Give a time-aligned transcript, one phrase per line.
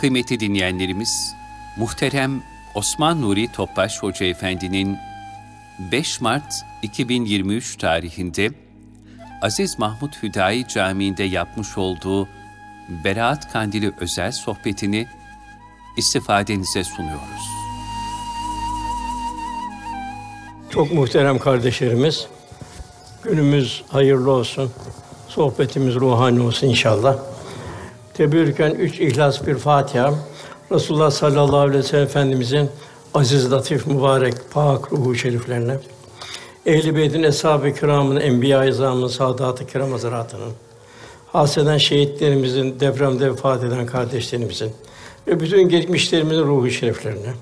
[0.00, 1.34] Kıymetli dinleyenlerimiz,
[1.76, 2.42] muhterem
[2.74, 4.96] Osman Nuri Topbaş Hoca Efendi'nin
[5.92, 6.52] 5 Mart
[6.82, 8.50] 2023 tarihinde
[9.42, 12.28] Aziz Mahmud Hüdayi Camii'nde yapmış olduğu
[13.04, 15.06] Beraat Kandili özel sohbetini
[15.96, 17.48] istifadenize sunuyoruz.
[20.70, 22.26] Çok muhterem kardeşlerimiz,
[23.22, 24.70] günümüz hayırlı olsun,
[25.28, 27.27] sohbetimiz ruhani olsun inşallah.
[28.18, 30.14] Tebürken üç ihlas bir Fatiha.
[30.72, 32.70] Resulullah sallallahu aleyhi ve sellem Efendimizin
[33.14, 35.78] aziz, latif, mübarek, pak ruhu şeriflerine,
[36.66, 40.52] Ehl-i Beyt'in eshab-ı kiramın, enbiya-i izamın, saadat-ı kiram hazaratının,
[41.32, 44.72] haseden şehitlerimizin, depremde vefat eden kardeşlerimizin
[45.26, 47.34] ve bütün geçmişlerimizin ruhu şeriflerine,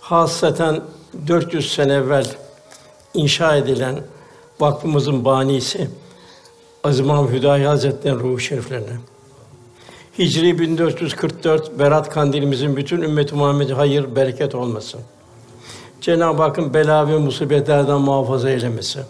[0.00, 0.80] hasreten
[1.28, 2.26] 400 sene evvel
[3.14, 4.00] inşa edilen
[4.60, 5.88] vakfımızın banisi
[6.84, 9.11] Aziz Mahmud Hüdayi Hazretleri'nin ruhu şeriflerine,
[10.18, 15.00] Hicri 1444 Berat Kandilimizin bütün ümmet-i Muhammed'e hayır, bereket olmasın.
[16.00, 19.00] Cenab-ı Hakk'ın bela ve musibetlerden muhafaza eylemesi.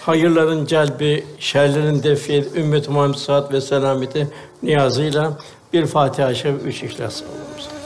[0.00, 4.28] Hayırların celbi, şerlerin defi, ümmet-i Muhammed sıhhat ve selameti
[4.62, 5.38] niyazıyla
[5.72, 7.77] bir Fatiha-i Şerif, üç İhlas Allah'ımıza.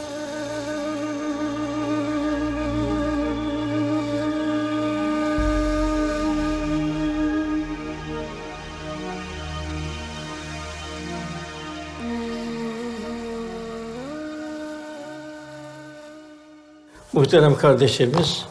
[17.13, 18.45] Muhterem kardeşlerimiz,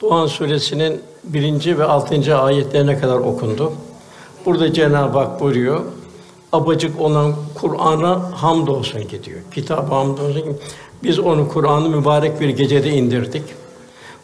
[0.00, 3.72] Doğan Suresinin birinci ve altıncı ayetlerine kadar okundu.
[4.46, 5.80] Burada Cenab-ı Hak buyuruyor,
[6.52, 9.40] abacık olan Kur'an'a hamdolsun ki diyor.
[9.54, 10.52] Kitap hamdolsun ki
[11.02, 13.42] biz onu Kur'an'ı mübarek bir gecede indirdik.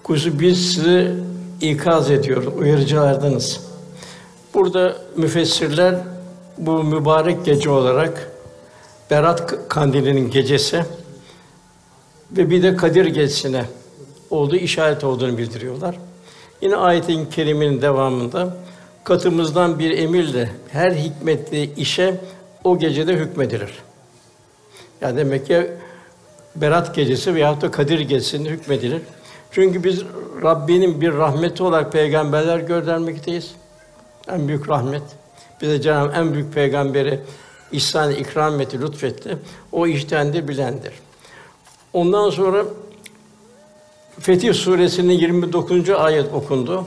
[0.02, 1.14] Kuşu biz sizi
[1.60, 3.60] ikaz ediyoruz, uyarıcılardınız.
[4.54, 5.94] Burada müfessirler
[6.58, 8.30] bu mübarek gece olarak
[9.10, 10.84] Berat kandilinin gecesi
[12.32, 13.64] ve bir de Kadir Gecesi'ne
[14.30, 15.98] olduğu işaret olduğunu bildiriyorlar.
[16.60, 18.56] Yine ayetin kerimenin devamında
[19.04, 22.20] katımızdan bir emirle her hikmetli işe
[22.64, 23.78] o gecede hükmedilir.
[25.00, 25.70] Yani demek ki
[26.56, 29.02] Berat gecesi veya da Kadir gecesinde hükmedilir.
[29.50, 30.02] Çünkü biz
[30.42, 33.50] Rabbinin bir rahmeti olarak peygamberler göndermekteyiz.
[34.28, 35.02] En büyük rahmet.
[35.60, 37.20] Bize Cenab-ı en büyük peygamberi
[37.72, 39.36] ihsan ikram etti, lütfetti.
[39.72, 40.92] O iştendir, bilendir.
[41.92, 42.64] Ondan sonra
[44.20, 45.90] Fetih Suresinin 29.
[45.90, 46.86] ayet okundu.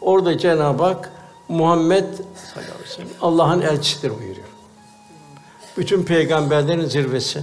[0.00, 1.12] Orada Cenab-ı Hak
[1.48, 2.04] Muhammed
[2.54, 4.46] sallallahu Allah'ın elçisidir buyuruyor.
[5.76, 7.42] Bütün peygamberlerin zirvesi.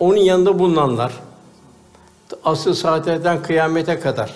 [0.00, 1.12] Onun yanında bulunanlar
[2.44, 4.34] asıl saatlerden kıyamete kadar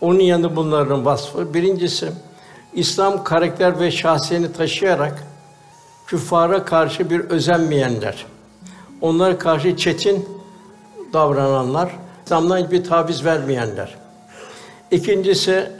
[0.00, 2.12] onun yanında bunların vasfı birincisi
[2.72, 5.24] İslam karakter ve şahsiyetini taşıyarak
[6.06, 8.26] küffara karşı bir özenmeyenler.
[9.00, 10.28] Onlara karşı çetin
[11.14, 11.90] davrananlar,
[12.24, 13.94] İslam'dan hiçbir taviz vermeyenler.
[14.90, 15.70] İkincisi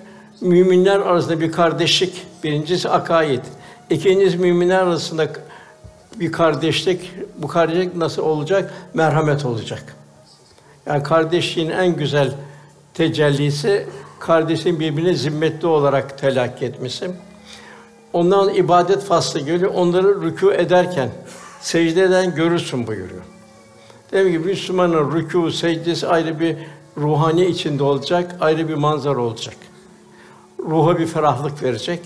[0.40, 2.26] müminler arasında bir kardeşlik.
[2.44, 3.44] Birincisi akaid.
[3.90, 5.28] İkincisi müminler arasında
[6.16, 7.12] bir kardeşlik.
[7.38, 8.74] Bu kardeşlik nasıl olacak?
[8.94, 9.96] Merhamet olacak.
[10.86, 12.32] Yani kardeşliğin en güzel
[12.94, 13.86] tecellisi
[14.20, 17.10] kardeşin birbirine zimmetli olarak telakki etmesi.
[18.12, 19.74] Ondan ibadet faslı geliyor.
[19.74, 21.10] Onları rükû ederken,
[21.60, 23.22] secde eden görürsün buyuruyor.
[24.14, 26.56] Demek ki Müslümanın rükû, secdesi ayrı bir
[26.96, 29.56] ruhani içinde olacak, ayrı bir manzara olacak.
[30.58, 32.00] Ruha bir ferahlık verecek.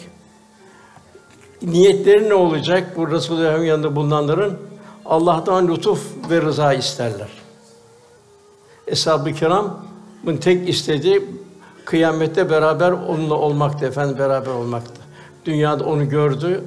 [1.63, 2.97] Niyetleri ne olacak?
[2.97, 4.59] Bu Resulullah'ın yanında bulunanların
[5.07, 7.29] Allah'tan lütuf ve rıza isterler.
[8.87, 11.25] Eshab-ı Kiram'ın tek istediği
[11.85, 15.01] kıyamette beraber onunla olmaktı, efendim beraber olmaktı.
[15.45, 16.65] Dünyada onu gördü,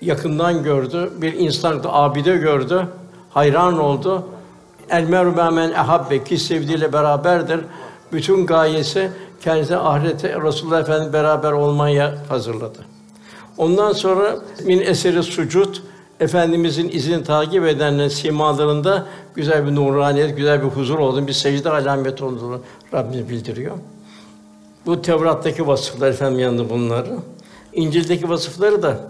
[0.00, 2.88] yakından gördü, bir insan abide gördü,
[3.30, 4.24] hayran oldu.
[4.90, 7.60] El meru men ehabbe ki sevdiğiyle beraberdir.
[8.12, 9.10] Bütün gayesi
[9.40, 12.78] kendisi ahirete Resulullah Efendimiz beraber olmaya hazırladı.
[13.58, 15.76] Ondan sonra min eseri sucud
[16.20, 22.24] Efendimizin izini takip edenlerin simalarında güzel bir nuraniyet, güzel bir huzur olduğunu, bir secde alameti
[22.24, 22.60] olduğunu
[22.94, 23.76] Rabbimiz bildiriyor.
[24.86, 27.16] Bu Tevrat'taki vasıflar efendim yanında bunları.
[27.72, 29.00] İncil'deki vasıfları da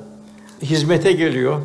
[0.62, 1.60] hizmete geliyor.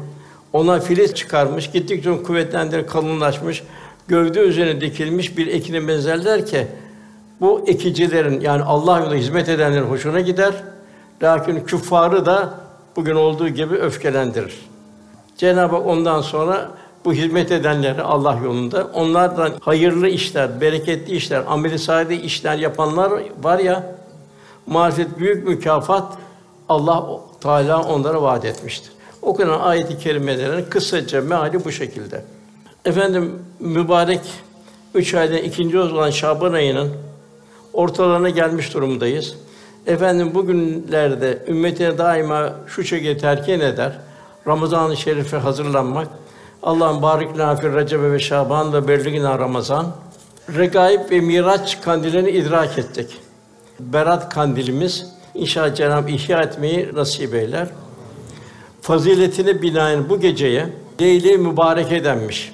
[0.53, 3.63] Ona filiz çıkarmış, gittikçe kuvvetlendirip kalınlaşmış,
[4.07, 6.67] gövde üzerine dikilmiş bir ekine benzerler ki
[7.41, 10.53] bu ekicilerin yani Allah yolunda hizmet edenlerin hoşuna gider.
[11.23, 12.53] Lakin küffarı da
[12.95, 14.55] bugün olduğu gibi öfkelendirir.
[15.37, 16.71] Cenab-ı Hak ondan sonra
[17.05, 23.11] bu hizmet edenleri Allah yolunda onlardan hayırlı işler, bereketli işler, ameli salih işler yapanlar
[23.43, 23.95] var ya
[24.67, 26.13] marifet büyük mükafat
[26.69, 28.91] Allah Teala onlara vaat etmiştir.
[29.21, 32.21] Okunan ayet-i kerimelerin kısaca meali bu şekilde.
[32.85, 34.19] Efendim mübarek
[34.95, 36.89] üç ayda ikinci olan Şaban ayının
[37.73, 39.35] ortalarına gelmiş durumdayız.
[39.87, 43.99] Efendim bugünlerde ümmetine daima şu şekilde terkin eder.
[44.47, 46.07] Ramazan-ı Şerif'e hazırlanmak.
[46.63, 49.95] Allah'ın barik nafir Recebe ve Şaban ve belligina Ramazan.
[50.57, 53.17] Regaib ve Miraç kandillerini idrak ettik.
[53.79, 57.67] Berat kandilimiz inşallah Cenab-ı ihya etmeyi nasip eyler.
[58.81, 60.69] Faziletine binaen bu geceye
[61.01, 62.51] Leyli mübarek edenmiş.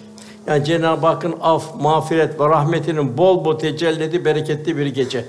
[0.49, 5.25] Yani Cenab-ı Hakk'ın af, mağfiret ve rahmetinin bol bol tecellidi bereketli bir gece.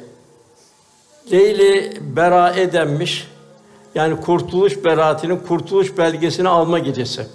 [1.33, 3.29] Leyli bera edenmiş.
[3.95, 7.27] Yani kurtuluş beraatinin kurtuluş belgesini alma gecesi.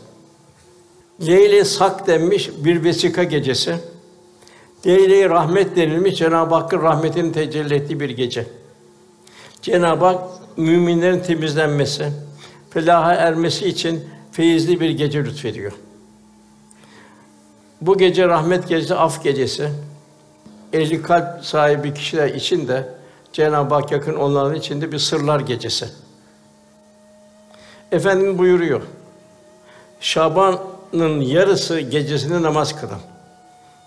[1.28, 3.76] Leyli sak denmiş bir vesika gecesi.
[4.86, 8.48] Leyli rahmet denilmiş Cenab-ı Hakk'ın rahmetinin tecelli ettiği bir gece.
[9.62, 10.22] Cenab-ı Hak
[10.58, 12.06] müminlerin temizlenmesi,
[12.70, 15.85] felaha ermesi için feyizli bir gece lütfediyor.
[17.82, 19.70] Bu gece rahmet gecesi, af gecesi.
[20.74, 22.90] Ehli kalp sahibi kişiler için de
[23.34, 25.90] Cenab-ı Hak yakın onların içinde bir sırlar gecesi.
[27.92, 28.82] Efendim buyuruyor.
[30.00, 33.00] Şaban'ın yarısı gecesinde namaz kılın.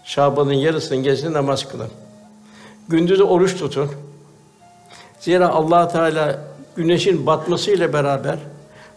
[0.04, 1.90] Şaban'ın yarısının gecesinde namaz kılın.
[2.88, 3.90] Gündüzü oruç tutun.
[5.20, 6.40] Zira Allah Teala
[6.76, 8.38] güneşin batması ile beraber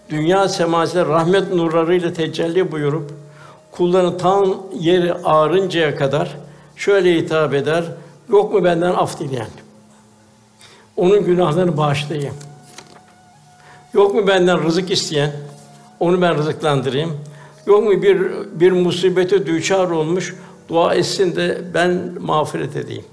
[0.09, 3.20] dünya semasında rahmet nurlarıyla tecelli buyurup
[3.71, 6.37] kulların tam yeri ağrıncaya kadar
[6.75, 7.83] şöyle hitap eder:
[8.29, 9.47] Yok mu benden af dileyen?
[10.97, 12.35] Onun günahlarını bağışlayayım.
[13.93, 15.31] Yok mu benden rızık isteyen?
[15.99, 17.17] Onu ben rızıklandırayım.
[17.65, 18.21] Yok mu bir
[18.59, 20.35] bir musibete düçar olmuş,
[20.69, 23.05] dua etsin de ben mağfiret edeyim.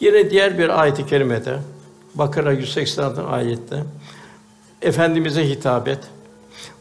[0.00, 1.58] Yine diğer bir ayet-i kerimede
[2.14, 3.84] Bakara 186 ayette
[4.82, 5.98] Efendimize hitap et.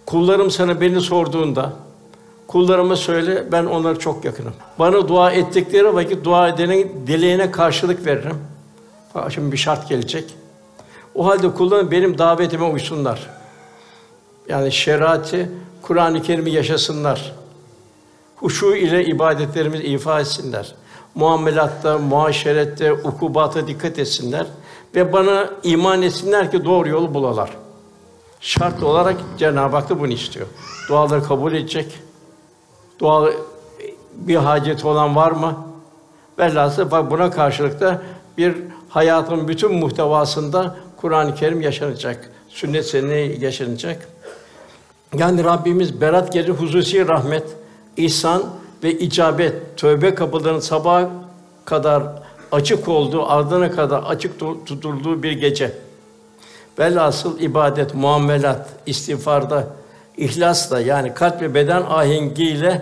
[0.06, 1.74] Kullarım sana beni sorduğunda
[2.48, 4.54] kullarıma söyle ben onlara çok yakınım.
[4.80, 8.38] Bana dua ettikleri vakit dua edenin dileğine karşılık veririm.
[9.30, 10.36] Şimdi bir şart gelecek.
[11.16, 13.30] O halde kullarım benim davetime uysunlar.
[14.50, 15.50] Yani şeriatı,
[15.82, 17.36] Kur'an-ı Kerim'i yaşasınlar.
[18.36, 20.76] Huşu ile ibadetlerimizi ifa etsinler.
[21.16, 24.46] Muamelatta, muaşerette, ukubata dikkat etsinler
[24.96, 27.50] ve bana iman etsinler ki doğru yolu bulalar.
[28.40, 30.48] Şart olarak Cenab-ı Hak da bunu istiyor.
[30.90, 32.00] Duaları kabul edecek.
[33.00, 33.30] Dua
[34.14, 35.58] bir hacet olan var mı?
[36.40, 38.02] Velhâsıl bak buna karşılık da
[38.38, 38.56] bir
[38.90, 42.30] hayatın bütün muhtevasında Kur'an-ı Kerim yaşanacak.
[42.50, 44.08] Sünnet seneye yaşanacak.
[45.18, 47.44] Yani Rabbimiz berat gece hususi rahmet,
[47.98, 48.44] ihsan
[48.84, 51.06] ve icabet, tövbe kapılarının sabah
[51.66, 52.04] kadar
[52.52, 55.72] açık olduğu, ardına kadar açık tutulduğu bir gece.
[56.80, 59.68] Velhasıl ibadet, muamelat, istiğfarda,
[60.18, 62.82] ihlasla yani kalp ve beden ahengiyle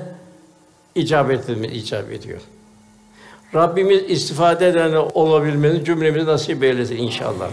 [0.95, 2.41] icabet etmesi icap ediyor.
[3.55, 7.49] Rabbimiz istifade eden olabilmeni cümlemizi nasip eylesin inşallah.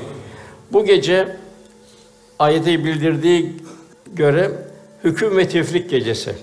[0.73, 1.37] Bu gece
[2.39, 3.53] ayeti bildirdiği
[4.15, 4.51] göre
[5.05, 6.35] hüküm ve tefrik gecesi.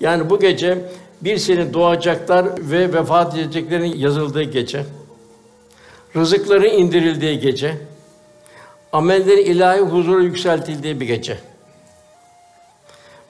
[0.00, 0.78] Yani bu gece
[1.20, 4.84] bir senin doğacaklar ve vefat edeceklerin yazıldığı gece.
[6.16, 7.74] Rızıkların indirildiği gece.
[8.92, 11.38] Amellerin ilahi huzura yükseltildiği bir gece.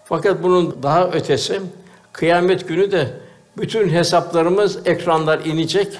[0.04, 1.61] Fakat bunun daha ötesi
[2.12, 3.08] kıyamet günü de
[3.56, 5.99] bütün hesaplarımız ekranlar inecek.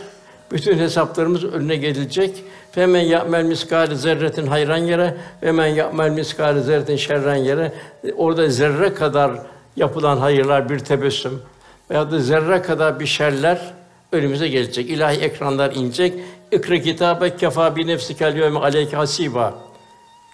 [0.53, 2.45] Bütün hesaplarımız önüne gelecek.
[2.73, 7.73] Femen ya'mel miskâle zerretin hayran yere ve men ya'mel miskâle zerretin şerren yere.
[8.17, 9.33] Orada zerre kadar
[9.77, 11.43] yapılan hayırlar bir tebessüm
[11.91, 13.75] veya da zerre kadar bir şerler
[14.13, 14.91] önümüze gelecek.
[14.91, 16.15] İlahi ekranlar inecek.
[16.53, 19.55] İkra kitabe kefa bi nefsikel yevme aleyke hasiba.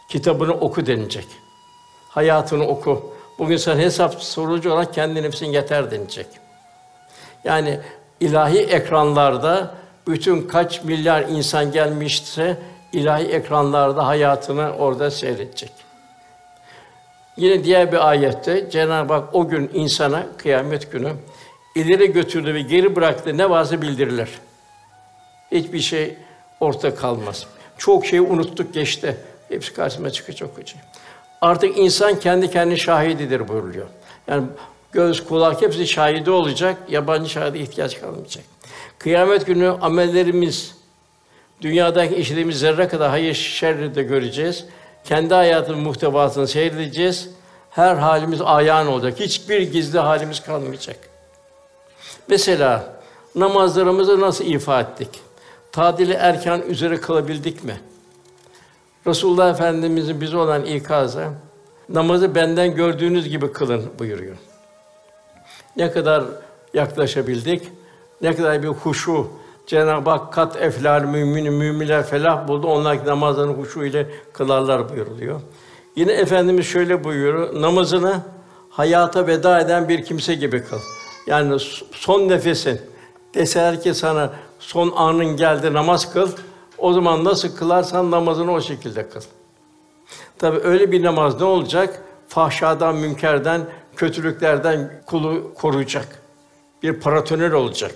[0.08, 1.26] Kitabını oku denilecek.
[2.08, 3.14] Hayatını oku.
[3.40, 6.26] Bugün sen hesap sorucu olarak kendi nefsin yeter denilecek.
[7.44, 7.80] Yani
[8.20, 9.74] ilahi ekranlarda
[10.06, 12.56] bütün kaç milyar insan gelmişse
[12.92, 15.72] ilahi ekranlarda hayatını orada seyredecek.
[17.36, 21.12] Yine diğer bir ayette Cenab-ı Hak o gün insana kıyamet günü
[21.74, 24.28] ileri götürdü ve geri bıraktı ne varsa bildirilir.
[25.52, 26.16] Hiçbir şey
[26.60, 27.46] orta kalmaz.
[27.78, 29.16] Çok şeyi unuttuk geçti.
[29.48, 30.80] Hepsi karşıma çıkacak hocam.
[31.40, 33.86] Artık insan kendi kendi şahididir buyuruyor.
[34.28, 34.44] Yani
[34.92, 36.76] göz, kulak hepsi şahidi olacak.
[36.88, 38.44] Yabancı şahide ihtiyaç kalmayacak.
[38.98, 40.76] Kıyamet günü amellerimiz
[41.60, 44.64] dünyadaki işlediğimiz zerre kadar hayır şerri de göreceğiz.
[45.04, 47.30] Kendi hayatın muhtevasını seyredeceğiz.
[47.70, 49.20] Her halimiz ayağın olacak.
[49.20, 50.96] Hiçbir gizli halimiz kalmayacak.
[52.28, 53.00] Mesela
[53.34, 55.08] namazlarımızı nasıl ifa ettik?
[55.72, 57.80] Tadili erken üzere kılabildik mi?
[59.06, 61.28] Resulullah Efendimizin bize olan ikazı
[61.88, 64.36] namazı benden gördüğünüz gibi kılın buyuruyor.
[65.76, 66.24] Ne kadar
[66.74, 67.68] yaklaşabildik.
[68.22, 69.26] Ne kadar bir huşu,
[69.66, 72.66] Cenab-ı Hak kat eflal mümin müminler felah buldu.
[72.66, 75.40] Onlar namazlarını huşu ile kılarlar buyuruluyor.
[75.96, 77.62] Yine efendimiz şöyle buyuruyor.
[77.62, 78.20] Namazını
[78.70, 80.78] hayata veda eden bir kimse gibi kıl.
[81.26, 81.60] Yani
[81.92, 82.80] son nefesin
[83.34, 86.30] deseler ki sana son anın geldi namaz kıl.
[86.80, 89.20] O zaman nasıl kılarsan namazını o şekilde kıl.
[90.38, 92.02] Tabi öyle bir namaz ne olacak?
[92.28, 96.22] Fahşadan, münkerden, kötülüklerden kulu koruyacak.
[96.82, 97.94] Bir paratonel olacak.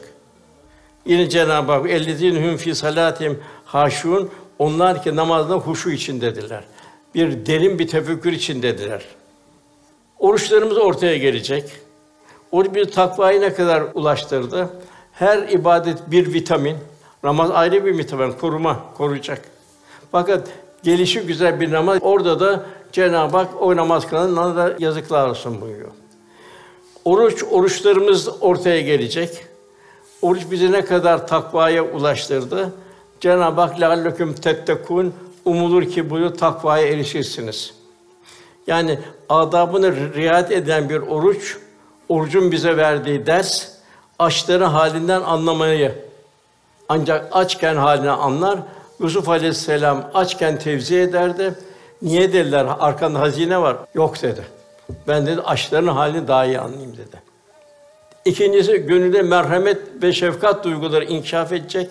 [1.06, 6.64] Yine Cenab-ı Hak ellezîn hum fî salâtihim haşûn onlar ki namazda huşu içindedirler.
[7.14, 9.04] Bir derin bir tefekkür içindedirler.
[10.18, 11.72] Oruçlarımız ortaya gelecek.
[12.52, 14.68] O bir takvayı ne kadar ulaştırdı?
[15.12, 16.76] Her ibadet bir vitamin.
[17.23, 19.41] Namaz ayrı bir vitamin, koruma, koruyacak.
[20.11, 20.47] Fakat
[20.83, 21.99] gelişi güzel bir namaz.
[22.01, 25.91] Orada da Cenab-ı Hak o namaz kılanlara da yazıklar olsun buyuruyor.
[27.05, 29.45] Oruç, oruçlarımız ortaya gelecek.
[30.21, 32.73] Oruç bizi ne kadar takvaya ulaştırdı.
[33.19, 35.09] Cenab-ı Hak لَعَلَّكُمْ تَتَّقُونَ
[35.45, 37.73] Umulur ki bunu takvaya erişirsiniz.
[38.67, 41.57] Yani adabını riayet eden bir oruç,
[42.09, 43.67] orucun bize verdiği ders,
[44.19, 45.95] açların halinden anlamayı
[46.88, 48.58] ancak açken halini anlar.
[49.00, 51.54] Yusuf Aleyhisselam açken tevzi ederdi.
[52.02, 52.66] Niye dediler?
[52.80, 53.76] Arkanda hazine var.
[53.94, 54.44] Yok dedi.
[55.08, 57.22] Ben dedi açların halini daha iyi anlayayım dedi.
[58.24, 61.90] İkincisi gönülde merhamet ve şefkat duyguları inkişaf edecek.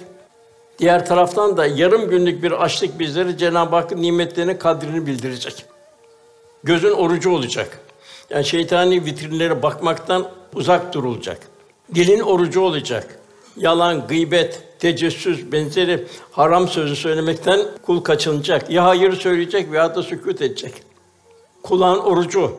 [0.80, 5.66] Diğer taraftan da yarım günlük bir açlık bizleri Cenab-ı Hakk'ın nimetlerinin kadrini bildirecek.
[6.64, 7.80] Gözün orucu olacak.
[8.30, 11.38] Yani şeytani vitrinlere bakmaktan uzak durulacak.
[11.96, 13.20] Dilin orucu olacak.
[13.58, 18.70] Yalan, gıybet, tecessüs benzeri haram sözü söylemekten kul kaçınacak.
[18.70, 20.74] Ya hayır söyleyecek veya da sükût edecek.
[21.64, 22.52] Kulağın orucu.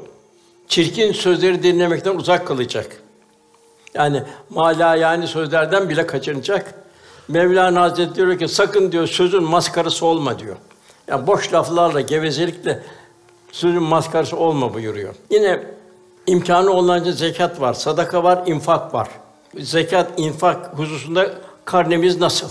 [0.69, 3.03] Çirkin sözleri dinlemekten uzak kalacak.
[3.95, 6.75] Yani mala yani sözlerden bile kaçınacak.
[7.29, 10.57] Mevlana Hazretleri diyor ki sakın diyor sözün maskarası olma diyor.
[11.09, 12.83] Yani boş laflarla, gevezelikle
[13.53, 15.15] sözün maskarası olma buyuruyor.
[15.31, 15.65] Yine
[16.27, 19.09] imkanı olanca zekat var, sadaka var, infak var.
[19.59, 21.31] Zekat, infak hususunda
[21.65, 22.49] karnemiz nasıl?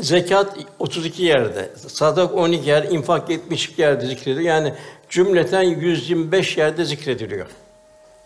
[0.00, 4.54] Zekat 32 yerde, sadak 12 yer, infak 72 yerde zikrediliyor.
[4.54, 4.74] Yani
[5.08, 7.46] cümleten 125 yerde zikrediliyor.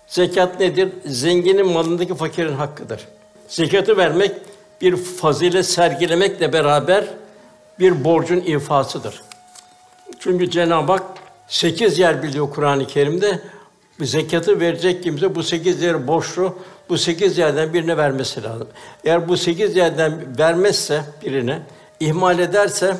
[0.06, 0.88] Zekat nedir?
[1.04, 3.00] Zenginin malındaki fakirin hakkıdır.
[3.48, 4.32] Zekatı vermek
[4.80, 7.04] bir fazilet sergilemekle beraber
[7.78, 9.22] bir borcun ifasıdır.
[10.18, 11.02] Çünkü Cenab-ı Hak
[11.48, 13.40] sekiz yer biliyor Kur'an-ı Kerim'de.
[14.00, 18.68] Zekatı verecek kimse bu sekiz yer borçlu, bu sekiz yerden birine vermesi lazım.
[19.04, 21.62] Eğer bu sekiz yerden vermezse birine,
[22.00, 22.96] ihmal ederse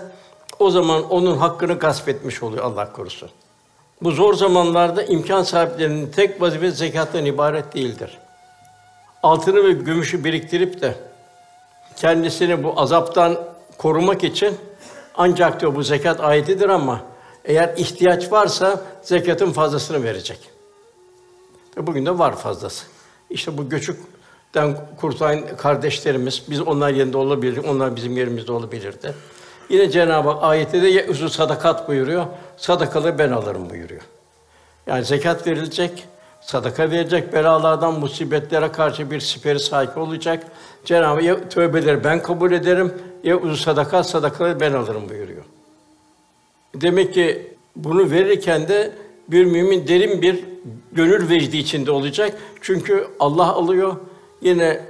[0.59, 3.31] o zaman onun hakkını gasp etmiş oluyor Allah korusun.
[4.03, 8.19] Bu zor zamanlarda imkan sahiplerinin tek vazifesi zekattan ibaret değildir.
[9.23, 10.95] Altını ve gümüşü biriktirip de
[11.97, 13.39] kendisini bu azaptan
[13.79, 14.57] korumak için
[15.15, 17.01] ancak diyor bu zekat ayetidir ama
[17.45, 20.39] eğer ihtiyaç varsa zekatın fazlasını verecek.
[21.77, 22.96] Ve bugün de var fazlası.
[23.31, 29.15] İşte bu göçükten kurtulan kardeşlerimiz, biz onlar yerinde olabilir, onlar bizim yerimizde olabilirdi.
[29.69, 32.27] Yine Cenab-ı Hak ayette de ye sadakat buyuruyor.
[32.57, 34.03] Sadakalı ben alırım buyuruyor.
[34.87, 36.05] Yani zekat verilecek,
[36.41, 40.47] sadaka verecek, belalardan, musibetlere karşı bir siperi sahip olacak.
[40.85, 45.45] Cenab-ı ya tövbeleri ben kabul ederim, ya uzun sadaka, sadakaları ben alırım buyuruyor.
[46.75, 48.93] Demek ki bunu verirken de
[49.29, 50.45] bir mümin derin bir
[50.97, 52.39] gönül vecdi içinde olacak.
[52.61, 53.97] Çünkü Allah alıyor,
[54.41, 54.81] yine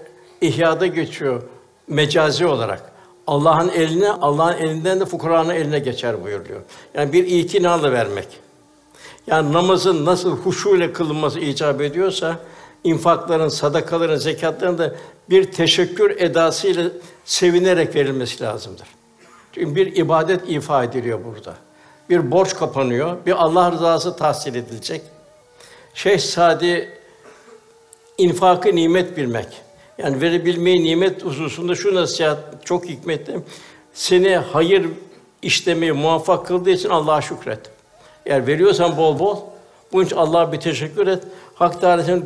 [0.40, 1.42] ihyada geçiyor
[1.88, 2.92] mecazi olarak.
[3.26, 6.60] Allah'ın eline, Allah'ın elinden de fukaranın eline geçer buyuruyor.
[6.94, 8.28] Yani bir itinayla vermek.
[9.26, 12.38] Yani namazın nasıl huşu ile kılınması icap ediyorsa,
[12.84, 14.94] infakların, sadakaların, zekatların da
[15.30, 16.90] bir teşekkür edasıyla
[17.24, 18.86] sevinerek verilmesi lazımdır.
[19.52, 21.54] Çünkü bir ibadet ifa ediliyor burada.
[22.10, 25.02] Bir borç kapanıyor, bir Allah rızası tahsil edilecek.
[25.96, 26.88] Şeyh Sadi
[28.18, 29.46] infakı nimet bilmek.
[29.98, 33.40] Yani verebilmeyi nimet hususunda şu nasihat çok hikmetli.
[33.94, 34.86] Seni hayır
[35.42, 37.60] işlemeyi muvaffak kıldığı için Allah'a şükret.
[38.26, 39.38] Eğer veriyorsan bol bol,
[39.92, 41.24] bunun için Allah'a bir teşekkür et.
[41.54, 42.22] Hak Teâlâ seni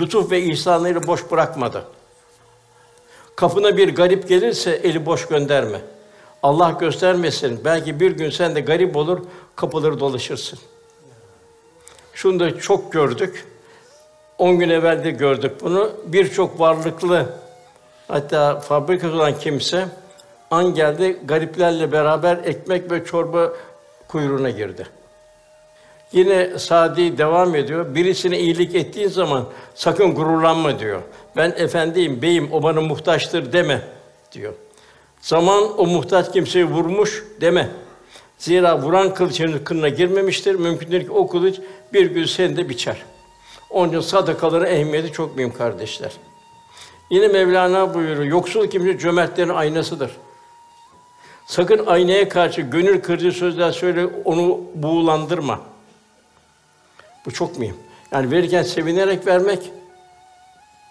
[0.00, 1.84] lütuf ve ihsanlarıyla boş bırakmadı.
[3.36, 5.80] Kapına bir garip gelirse eli boş gönderme.
[6.42, 7.60] Allah göstermesin.
[7.64, 9.18] Belki bir gün sen de garip olur,
[9.56, 10.58] kapıları dolaşırsın.
[12.20, 13.46] Şunu da çok gördük.
[14.38, 15.92] On gün evvel de gördük bunu.
[16.06, 17.26] Birçok varlıklı,
[18.08, 19.88] hatta fabrikası olan kimse
[20.50, 23.52] an geldi gariplerle beraber ekmek ve çorba
[24.08, 24.86] kuyruğuna girdi.
[26.12, 27.94] Yine Sadi devam ediyor.
[27.94, 31.02] Birisine iyilik ettiğin zaman sakın gururlanma diyor.
[31.36, 33.82] Ben efendiyim, beyim, o bana muhtaçtır deme
[34.32, 34.52] diyor.
[35.20, 37.70] Zaman o muhtaç kimseyi vurmuş deme.
[38.40, 40.54] Zira vuran kılıçın kınına girmemiştir.
[40.54, 41.60] Mümkündür ki o kılıç
[41.92, 42.96] bir gün seni de biçer.
[43.70, 46.12] Onun için sadakaların ehemmiyeti çok mühim kardeşler.
[47.10, 50.10] Yine Mevlana buyuruyor, yoksul kimse cömertlerin aynasıdır.
[51.46, 55.60] Sakın aynaya karşı gönül kırıcı sözler söyle, onu buğulandırma.
[57.26, 57.76] Bu çok mühim.
[58.12, 59.70] Yani verirken sevinerek vermek,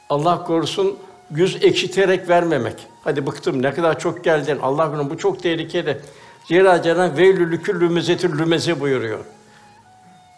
[0.10, 0.98] Allah korusun
[1.32, 2.76] yüz ekşiterek vermemek.
[3.04, 5.98] Hadi bıktım, ne kadar çok geldin, Allah korusun bu çok tehlikeli.
[6.50, 9.20] Zira Cenab-ı veylülü küllü lümeze buyuruyor.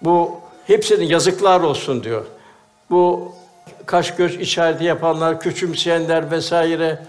[0.01, 2.25] Bu hepsinin yazıklar olsun diyor.
[2.89, 3.31] Bu
[3.85, 7.05] kaş göz işareti yapanlar, küçümseyenler vesaire,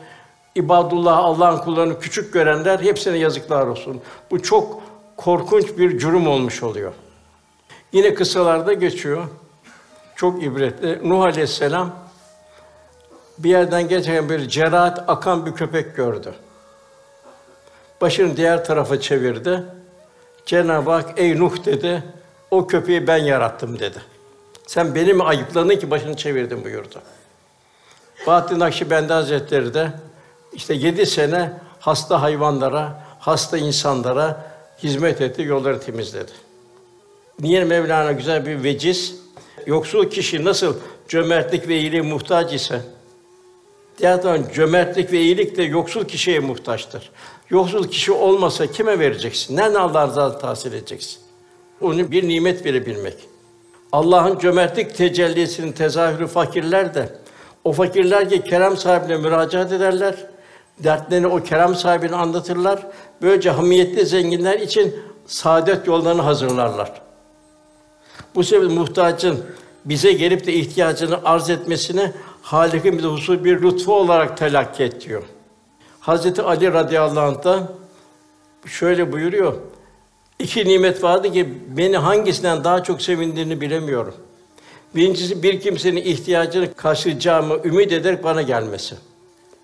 [0.55, 4.01] ibadullah Allah'ın kullarını küçük görenler hepsine yazıklar olsun.
[4.31, 4.83] Bu çok
[5.17, 6.93] korkunç bir cürüm olmuş oluyor.
[7.93, 9.25] Yine kısalarda geçiyor.
[10.17, 11.09] Çok ibretli.
[11.09, 11.91] Nuh Aleyhisselam
[13.39, 16.35] bir yerden geçen bir cerahat akan bir köpek gördü.
[18.03, 19.63] Başını diğer tarafa çevirdi.
[20.47, 22.03] Cenab-ı Hak ey Nuh dedi.
[22.51, 23.99] O köpeği ben yarattım dedi.
[24.67, 27.03] Sen beni mi ayıpladın ki başını çevirdin buyurdu.
[28.27, 29.93] Bahattin Nakşibendi Hazretleri de
[30.53, 36.33] işte yedi sene hasta hayvanlara, hasta insanlara hizmet etti, yolları temizledi.
[37.41, 39.17] Niye Mevlana güzel bir veciz.
[39.67, 40.77] Yoksul kişi nasıl
[41.09, 42.81] cömertlik ve iyiliğe muhtaç ise,
[43.99, 47.11] diğer cömertlik ve iyilik de yoksul kişiye muhtaçtır.
[47.53, 49.57] Yoksul kişi olmasa kime vereceksin?
[49.57, 51.19] Nereden Allah rızasını tahsil edeceksin?
[51.81, 53.15] Onun bir nimet verebilmek.
[53.93, 57.09] Allah'ın cömertlik tecellisinin tezahürü fakirler de
[57.65, 60.15] o fakirler ki kerem sahibine müracaat ederler.
[60.79, 62.87] Dertlerini o kerem sahibine anlatırlar.
[63.23, 67.03] Böylece hamiyetli zenginler için saadet yollarını hazırlarlar.
[68.35, 69.45] Bu sebeple muhtacın
[69.85, 75.23] bize gelip de ihtiyacını arz etmesine Halik'in bir husus bir lütfu olarak telakki et diyor.
[76.03, 77.73] Hazreti Ali radıyallahu anh da
[78.67, 79.55] şöyle buyuruyor.
[80.39, 84.15] İki nimet vardı ki beni hangisinden daha çok sevindiğini bilemiyorum.
[84.95, 88.95] Birincisi bir kimsenin ihtiyacını karşılayacağımı ümit ederek bana gelmesi.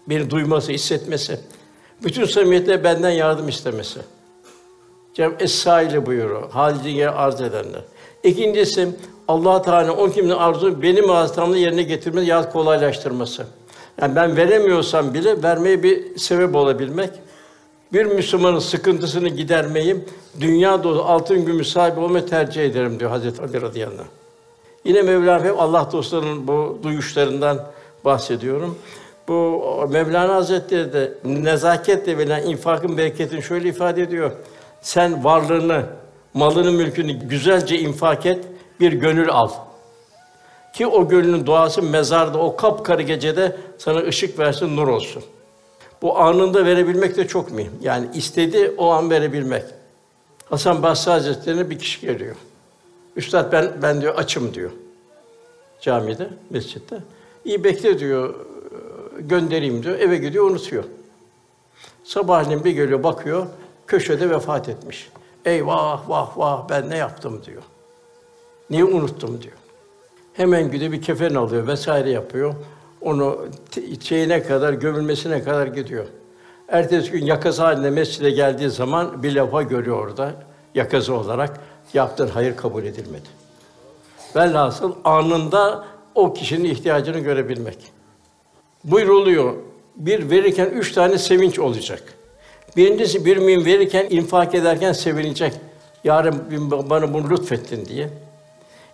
[0.08, 1.40] Beni duyması, hissetmesi.
[2.04, 4.00] Bütün samimiyetle benden yardım istemesi.
[5.14, 6.50] Cenab-ı Es-Sâile buyuruyor.
[6.50, 7.82] Halidine arz edenler.
[8.24, 8.88] İkincisi
[9.28, 13.46] Allah Teala o kimin arzu benim vasıtamla yerine getirmesi ya kolaylaştırması.
[14.02, 17.10] Yani ben veremiyorsam bile vermeye bir sebep olabilmek.
[17.92, 19.96] Bir Müslümanın sıkıntısını gidermeyi
[20.40, 24.08] dünya dolu altın gümüş sahibi olmayı tercih ederim diyor Hazreti Ali radıyallahu anh.
[24.84, 27.66] Yine Mevlana hep Allah dostlarının bu duyuşlarından
[28.04, 28.78] bahsediyorum.
[29.28, 34.30] Bu Mevlana Hazretleri de nezaketle verilen infakın bereketini şöyle ifade ediyor.
[34.80, 35.82] Sen varlığını,
[36.34, 38.44] malını, mülkünü güzelce infak et,
[38.80, 39.50] bir gönül al.
[40.78, 45.22] Ki o gönlün duası mezarda, o kapkarı gecede sana ışık versin, nur olsun.
[46.02, 47.72] Bu anında verebilmek de çok mühim.
[47.82, 49.64] Yani istedi o an verebilmek.
[50.44, 52.36] Hasan Basri Hazretleri'ne bir kişi geliyor.
[53.16, 54.70] Üstad ben ben diyor açım diyor.
[55.80, 56.96] Camide, mescitte.
[57.44, 58.34] İyi bekle diyor.
[59.18, 59.98] Göndereyim diyor.
[59.98, 60.84] Eve gidiyor, unutuyor.
[62.04, 63.46] Sabahleyin bir geliyor, bakıyor,
[63.86, 65.10] köşede vefat etmiş.
[65.44, 67.62] Eyvah, vah, vah, ben ne yaptım diyor.
[68.70, 69.56] Niye unuttum diyor.
[70.38, 72.54] Hemen gidiyor bir kefen alıyor vesaire yapıyor.
[73.00, 73.48] Onu
[74.02, 76.06] şeyine kadar, gömülmesine kadar gidiyor.
[76.68, 80.32] Ertesi gün yakası halinde mescide geldiği zaman bir lafa görüyor orada
[80.74, 81.60] yakası olarak
[81.94, 83.28] yaptığın hayır kabul edilmedi.
[84.36, 87.78] Velhasıl anında o kişinin ihtiyacını görebilmek.
[88.84, 89.54] Buyruluyor.
[89.96, 92.02] Bir verirken üç tane sevinç olacak.
[92.76, 95.52] Birincisi bir mümin verirken infak ederken sevinecek.
[96.04, 96.36] Yarın
[96.90, 98.27] bana bunu lütfettin diye.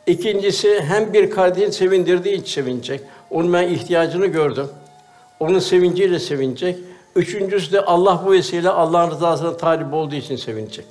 [0.07, 3.01] İkincisi hem bir kardeşin sevindirdiği için sevinecek.
[3.31, 4.69] Onun ben ihtiyacını gördüm.
[5.41, 6.79] Onun sevinciyle sevinecek.
[7.17, 10.87] Üçüncüsü de Allah bu vesile Allah'ın rızasına talip olduğu için sevinecek.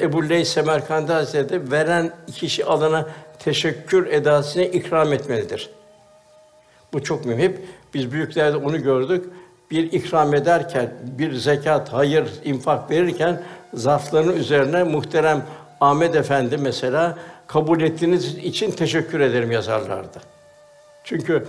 [0.00, 3.06] Ebu Leys Semerkandi Hazretleri veren kişi alana
[3.38, 5.70] teşekkür edasını ikram etmelidir.
[6.92, 7.40] Bu çok mühim.
[7.40, 7.58] Hep
[7.94, 9.24] biz büyüklerde onu gördük.
[9.70, 13.42] Bir ikram ederken, bir zekat, hayır, infak verirken
[13.74, 15.46] zarfların üzerine muhterem
[15.80, 17.18] Ahmet Efendi mesela
[17.52, 20.20] kabul ettiğiniz için teşekkür ederim yazarlardı.
[21.04, 21.46] Çünkü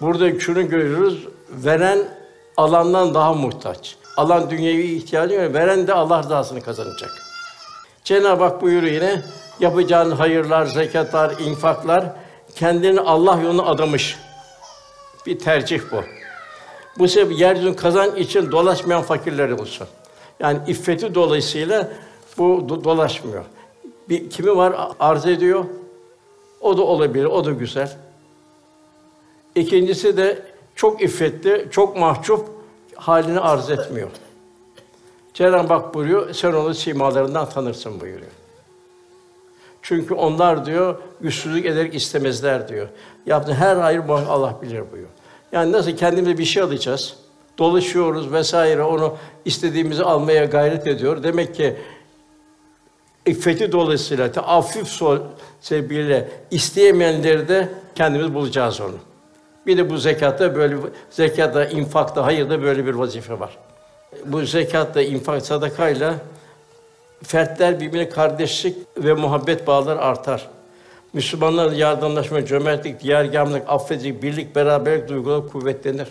[0.00, 1.98] burada şunu görüyoruz, veren
[2.56, 3.96] alandan daha muhtaç.
[4.16, 7.10] Alan dünyevi ihtiyacı var, veren de Allah rızasını kazanacak.
[8.04, 9.22] Cenab-ı Hak buyuruyor yine,
[9.60, 12.04] yapacağın hayırlar, zekatlar, infaklar,
[12.54, 14.16] kendini Allah yoluna adamış.
[15.26, 16.02] Bir tercih bu.
[16.98, 19.86] Bu sebeple yeryüzünün kazan için dolaşmayan fakirler olsun.
[20.40, 21.92] Yani iffeti dolayısıyla
[22.38, 23.44] bu do- dolaşmıyor.
[24.08, 25.64] Bir kimi var arz ediyor.
[26.60, 27.96] O da olabilir, o da güzel.
[29.54, 30.42] İkincisi de
[30.74, 32.48] çok iffetli, çok mahcup,
[32.94, 34.10] halini arz etmiyor.
[35.34, 38.30] Cenab-ı Hak buyuruyor, sen onu simalarından tanırsın buyuruyor.
[39.82, 42.88] Çünkü onlar diyor, güçsüzlük ederek istemezler diyor.
[43.26, 45.08] Yaptığı her hayır Allah bilir buyuruyor.
[45.52, 47.16] Yani nasıl kendimize bir şey alacağız,
[47.58, 51.22] dolaşıyoruz vesaire, onu istediğimizi almaya gayret ediyor.
[51.22, 51.76] Demek ki
[53.26, 55.18] iffeti dolayısıyla, affif sol
[55.60, 58.96] sebebiyle isteyemeyenleri de kendimiz bulacağız onu.
[59.66, 60.76] Bir de bu zekatta böyle
[61.10, 63.58] zekatta, infakta, hayırda böyle bir vazife var.
[64.24, 66.14] Bu zekatta, infak, sadakayla
[67.22, 70.48] fertler birbirine kardeşlik ve muhabbet bağları artar.
[71.12, 76.08] Müslümanlar yardımlaşma, cömertlik, diğergâmlık, affedici, birlik, beraberlik duyguları kuvvetlenir.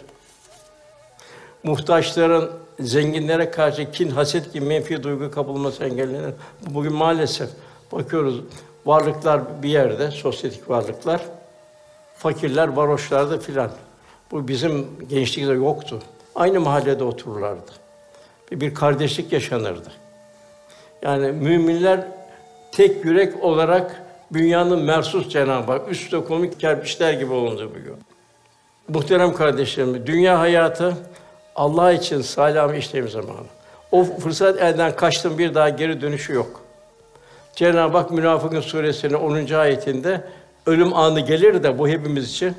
[1.63, 6.33] Muhtaçların zenginlere karşı kin, haset gibi menfi duygu kapılması engellenir.
[6.69, 7.49] Bugün maalesef
[7.91, 8.41] bakıyoruz
[8.85, 11.21] varlıklar bir yerde, sosyetik varlıklar,
[12.17, 13.71] fakirler varoşlarda filan.
[14.31, 15.99] Bu bizim gençlikte yoktu.
[16.35, 17.71] Aynı mahallede otururlardı.
[18.51, 19.91] Bir kardeşlik yaşanırdı.
[21.01, 22.07] Yani müminler
[22.71, 27.95] tek yürek olarak dünyanın mersus Cenab-ı Hak üstte komik kerpiçler gibi olundu bugün.
[28.87, 30.97] Muhterem kardeşlerim, dünya hayatı
[31.55, 33.47] Allah için salih işlem zamanı.
[33.91, 36.61] O fırsat elden kaçtım bir daha geri dönüşü yok.
[37.55, 39.53] Cenab-ı Hak Münafıkın suresinin 10.
[39.53, 40.23] ayetinde
[40.65, 42.55] ölüm anı gelir de bu hepimiz için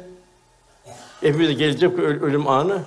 [1.21, 2.83] hepimiz gelecek ölüm anı.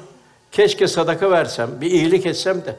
[0.51, 2.75] Keşke sadaka versem, bir iyilik etsem de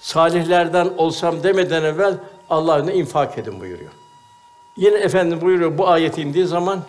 [0.00, 2.14] salihlerden olsam demeden evvel
[2.50, 3.90] Allah'ın infak edin buyuruyor.
[4.76, 6.80] Yine efendim buyuruyor bu ayet indiği zaman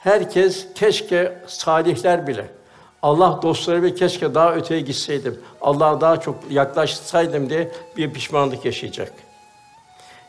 [0.00, 2.61] herkes keşke salihler bile
[3.02, 9.12] Allah dostları ve keşke daha öteye gitseydim, Allah'a daha çok yaklaşsaydım diye bir pişmanlık yaşayacak.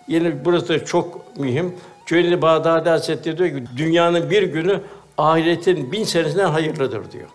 [0.07, 1.75] Yine burası çok mühim.
[2.05, 4.81] Cüneyd-i Bağdadi Hazretleri diyor ki dünyanın bir günü
[5.17, 7.29] ahiretin bin senesinden hayırlıdır diyor.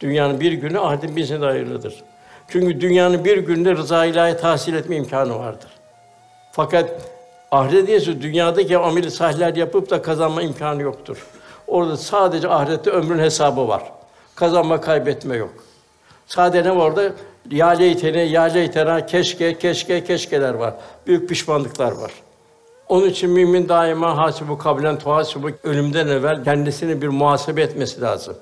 [0.00, 2.04] Dünyanın bir günü ahiretin bin senesinden hayırlıdır.
[2.48, 5.70] Çünkü dünyanın bir günde rıza ilahi tahsil etme imkanı vardır.
[6.52, 6.90] Fakat
[7.50, 11.26] ahiret diyesi dünyadaki amel salihler yapıp da kazanma imkanı yoktur.
[11.66, 13.82] Orada sadece ahirette ömrün hesabı var.
[14.34, 15.52] Kazanma kaybetme yok.
[16.26, 17.12] Sadece orada?
[17.50, 20.74] Ya leytene, ya leytena, keşke, keşke, keşkeler var.
[21.06, 22.12] Büyük pişmanlıklar var.
[22.88, 28.36] Onun için mümin daima hasibu kablen tuhasibu ölümden evvel kendisini bir muhasebe etmesi lazım.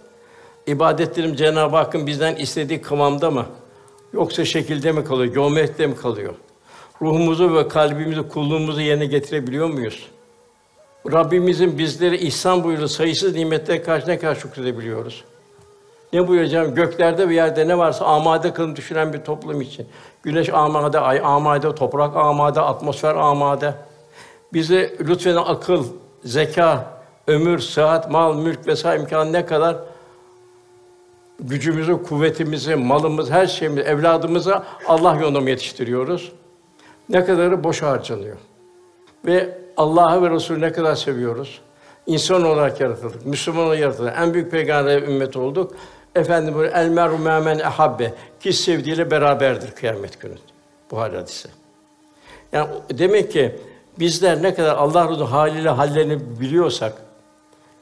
[0.67, 3.47] İbadetlerim Cenab-ı Hakk'ın bizden istediği kıvamda mı?
[4.13, 6.35] Yoksa şekilde mi kalıyor, geometride mi kalıyor?
[7.03, 10.07] Ruhumuzu ve kalbimizi, kulluğumuzu yerine getirebiliyor muyuz?
[11.13, 15.25] Rabbimizin bizlere ihsan buyurduğu sayısız nimetler karşı ne kadar şükredebiliyoruz?
[16.13, 16.75] Ne buyuracağım?
[16.75, 19.89] Göklerde ve yerde ne varsa amade kılın düşünen bir toplum için.
[20.23, 23.75] Güneş amade, ay amade, toprak amade, atmosfer amade.
[24.53, 25.85] Bize lütfen akıl,
[26.25, 29.77] zeka, ömür, sıhhat, mal, mülk vesaire imkan ne kadar
[31.41, 36.33] gücümüzü, kuvvetimizi, malımız, her şeyimizi, evladımıza Allah yolunda yetiştiriyoruz?
[37.09, 38.37] Ne kadarı boş harcanıyor.
[39.27, 41.61] Ve Allah'ı ve Resulü ne kadar seviyoruz?
[42.07, 44.15] İnsan olarak yaratıldık, Müslüman olarak yaratıldık.
[44.19, 45.73] En büyük peygamber ümmet olduk.
[46.15, 50.35] Efendim böyle el meru men ehabbe ki sevdiğiyle beraberdir kıyamet günü.
[50.91, 51.49] Bu hadise.
[52.53, 53.61] Yani demek ki
[53.99, 56.93] bizler ne kadar Allah Resulü haliyle hallerini biliyorsak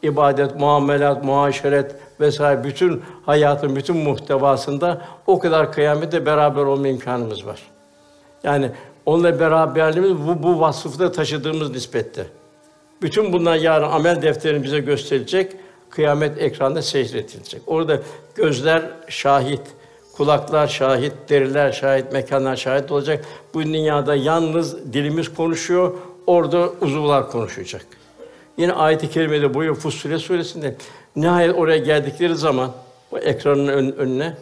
[0.03, 7.62] ibadet, muamelat, muaşeret vesaire bütün hayatın bütün muhtevasında o kadar kıyamette beraber olma imkanımız var.
[8.43, 8.71] Yani
[9.07, 12.27] onunla beraberliğimiz bu bu vasıfta taşıdığımız nispette.
[13.03, 15.57] Bütün bunlar yarın amel defterini bize gösterecek
[15.90, 17.62] kıyamet ekranda seyretilecek.
[17.66, 18.01] Orada
[18.35, 19.62] gözler şahit,
[20.16, 23.24] kulaklar şahit, deriler şahit, mekanlar şahit olacak.
[23.55, 25.94] Bu dünyada yalnız dilimiz konuşuyor,
[26.27, 27.87] orada uzuvlar konuşacak.
[28.57, 30.74] Yine ayet-i kerimede buyuruyor Fussilet suresinde
[31.16, 32.72] nihayet oraya geldikleri zaman
[33.12, 34.35] o ekranın ön, önüne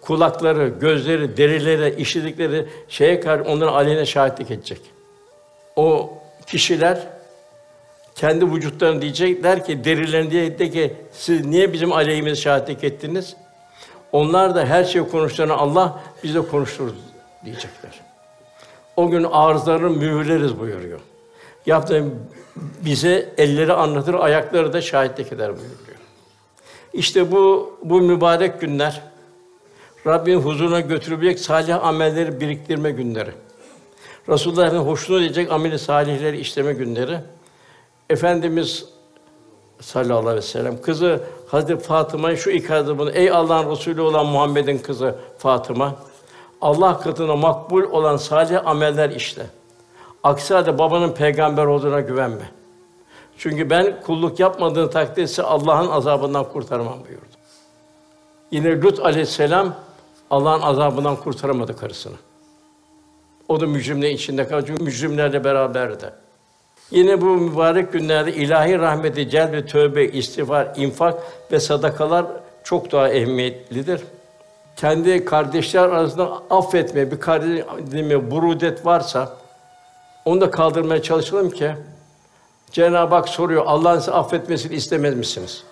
[0.00, 4.80] kulakları, gözleri, derileri, işledikleri şeye karşı onların aleyhine şahitlik edecek.
[5.76, 6.12] O
[6.46, 6.98] kişiler
[8.18, 13.36] kendi vücutlarını diyecekler ki derilerini diye de ki siz niye bizim aleyhimize şahitlik ettiniz?
[14.12, 16.94] Onlar da her şeyi konuştuğunu Allah bize konuşturur
[17.44, 18.00] diyecekler.
[18.96, 21.00] O gün arızlarını mühürleriz buyuruyor.
[21.66, 22.14] Yaptığım
[22.84, 25.98] bize elleri anlatır, ayakları da şahitlik eder buyuruyor.
[26.92, 29.02] İşte bu bu mübarek günler
[30.06, 33.30] Rabbin huzuruna götürebilecek salih amelleri biriktirme günleri.
[34.28, 37.20] Resulullah'ın hoşnut edecek ameli salihleri işleme günleri.
[38.10, 38.88] Efendimiz
[39.80, 43.10] sallallahu aleyhi ve sellem kızı Hazreti Fatıma'yı şu ikadı bunu.
[43.10, 45.94] Ey Allah'ın Resulü olan Muhammed'in kızı Fatıma,
[46.60, 49.46] Allah katına makbul olan salih ameller işle.
[50.22, 52.50] Aksi halde babanın peygamber olduğuna güvenme.
[53.38, 57.24] Çünkü ben kulluk yapmadığın takdirde Allah'ın azabından kurtarmam buyurdu.
[58.50, 59.74] Yine Lut aleyhisselam
[60.30, 62.16] Allah'ın azabından kurtaramadı karısını.
[63.48, 64.64] O da mücrimle içinde kaldı.
[64.66, 66.12] Çünkü mücrimlerle beraberdi.
[66.90, 71.14] Yine bu mübarek günlerde ilahi rahmeti celbe, tövbe, istiğfar, infak
[71.52, 72.26] ve sadakalar
[72.64, 74.00] çok daha ehemmiyetlidir.
[74.76, 79.36] Kendi kardeşler arasında affetme, bir kardeşime burudet varsa
[80.24, 81.70] onu da kaldırmaya çalışalım ki
[82.72, 85.64] Cenab-ı Hak soruyor, Allah'ın size affetmesini istemez misiniz?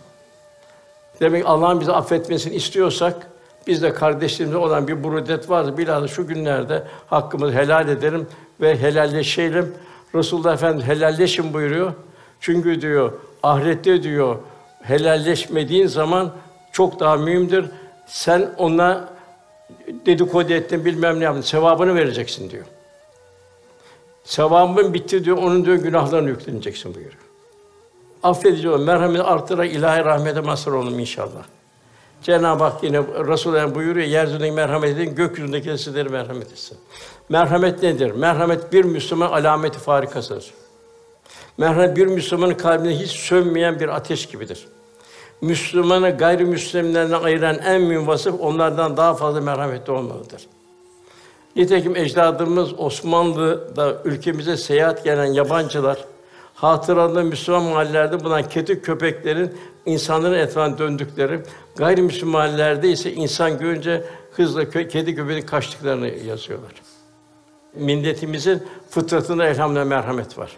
[1.20, 3.26] Demek Allah'ın bizi affetmesini istiyorsak,
[3.66, 8.26] biz de kardeşlerimize olan bir burudet varsa bilhassa şu günlerde hakkımızı helal edelim
[8.60, 9.74] ve helalleşelim.
[10.14, 11.92] Resulullah Efendimiz helalleşin buyuruyor.
[12.40, 14.36] Çünkü diyor ahirette diyor
[14.82, 16.32] helalleşmediğin zaman
[16.72, 17.64] çok daha mühimdir.
[18.06, 19.08] Sen ona
[20.06, 22.64] dedikodu ettin, bilmem ne yaptın, sevabını vereceksin diyor.
[24.24, 27.20] Sevabın bitti diyor, onun diyor günahlarını yükleneceksin buyuruyor.
[28.22, 31.44] Affedici ol, merhamet artırarak ilahi rahmete mazhar olun inşallah.
[32.22, 36.78] Cenab-ı Hak yine Resulullah buyuruyor, yeryüzündeki merhamet edin, gökyüzündeki de sizlere merhamet etsin.
[37.28, 38.10] Merhamet nedir?
[38.10, 40.54] Merhamet bir Müslüman alameti farikasıdır.
[41.58, 44.68] Merhamet bir Müslümanın kalbinde hiç sönmeyen bir ateş gibidir.
[45.40, 50.46] Müslümanı gayrimüslimlerden ayıran en mühim vasıf onlardan daha fazla merhametli olmalıdır.
[51.56, 56.04] Nitekim ecdadımız Osmanlı'da ülkemize seyahat gelen yabancılar
[56.54, 61.40] hatıralarında Müslüman mahallelerde bulunan kedi köpeklerin insanların etrafına döndükleri,
[61.76, 66.72] gayrimüslim mahallelerde ise insan görünce hızla kö- kedi köpeğin kaçtıklarını yazıyorlar.
[67.78, 70.56] Milletimizin fıtratında elhamdülillah merhamet var.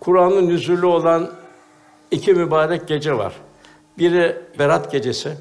[0.00, 1.30] Kur'an'ın nüzulü olan
[2.10, 3.32] iki mübarek gece var.
[3.98, 5.32] Biri Berat gecesi,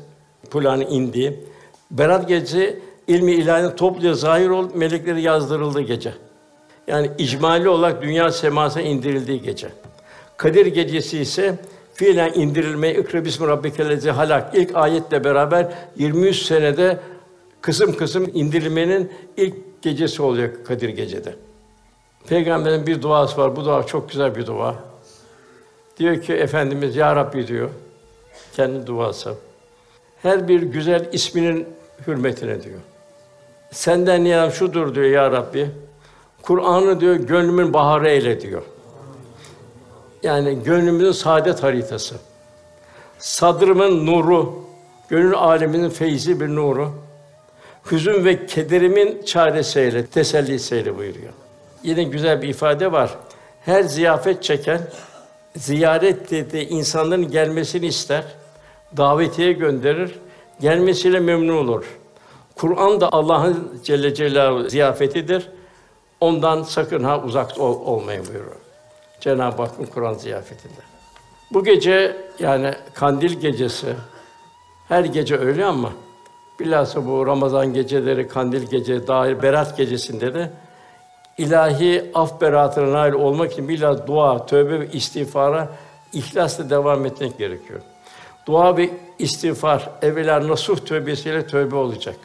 [0.51, 1.39] Kur'an'ın indiği.
[1.91, 6.13] Berat gecesi ilmi ilahinin topluca zahir ol melekleri yazdırıldığı gece.
[6.87, 9.67] Yani icmali olarak dünya semasına indirildiği gece.
[10.37, 11.55] Kadir gecesi ise
[11.93, 16.99] fiilen indirilmeye ikra bismi rabbikellezi halak ilk ayetle beraber 23 senede
[17.61, 21.35] kısım kısım indirilmenin ilk gecesi oluyor Kadir gecede.
[22.27, 23.55] Peygamberin bir duası var.
[23.55, 24.75] Bu dua çok güzel bir dua.
[25.97, 27.69] Diyor ki efendimiz ya Rabbi diyor
[28.55, 29.35] kendi duası.
[30.21, 31.67] Her bir güzel isminin
[32.07, 32.79] hürmetine diyor.
[33.71, 35.71] Senden niyam şudur diyor ya Rabbi.
[36.41, 38.61] Kur'an'ı diyor gönlümün baharı eyle diyor.
[40.23, 42.15] Yani gönlümüzün saadet haritası.
[43.19, 44.53] Sadrımın nuru,
[45.09, 46.91] gönül aleminin feyzi bir nuru.
[47.91, 51.33] Hüzün ve kederimin çaresiyle, tesellisiyle buyuruyor.
[51.83, 53.15] Yine güzel bir ifade var.
[53.65, 54.81] Her ziyafet çeken,
[55.55, 58.23] ziyaret dediği insanların gelmesini ister,
[58.97, 60.19] davetiye gönderir,
[60.61, 61.85] gelmesiyle memnun olur.
[62.55, 65.49] Kur'an da Allah'ın Celle Celaluhu ziyafetidir.
[66.21, 68.55] Ondan sakın ha uzak ol, olmayın buyuruyor.
[69.19, 70.81] Cenab-ı Hakk'ın Kur'an ziyafetinde.
[71.51, 73.87] Bu gece yani kandil gecesi
[74.87, 75.91] her gece öyle ama
[76.59, 80.51] bilhassa bu Ramazan geceleri, kandil gece, dair berat gecesinde de
[81.37, 85.69] ilahi af beratına nail olmak için bilhassa dua, tövbe ve istiğfara
[86.13, 87.81] ihlasla devam etmek gerekiyor.
[88.45, 88.89] Dua ve
[89.19, 92.15] istiğfar evvela nasuh tövbesiyle tövbe olacak.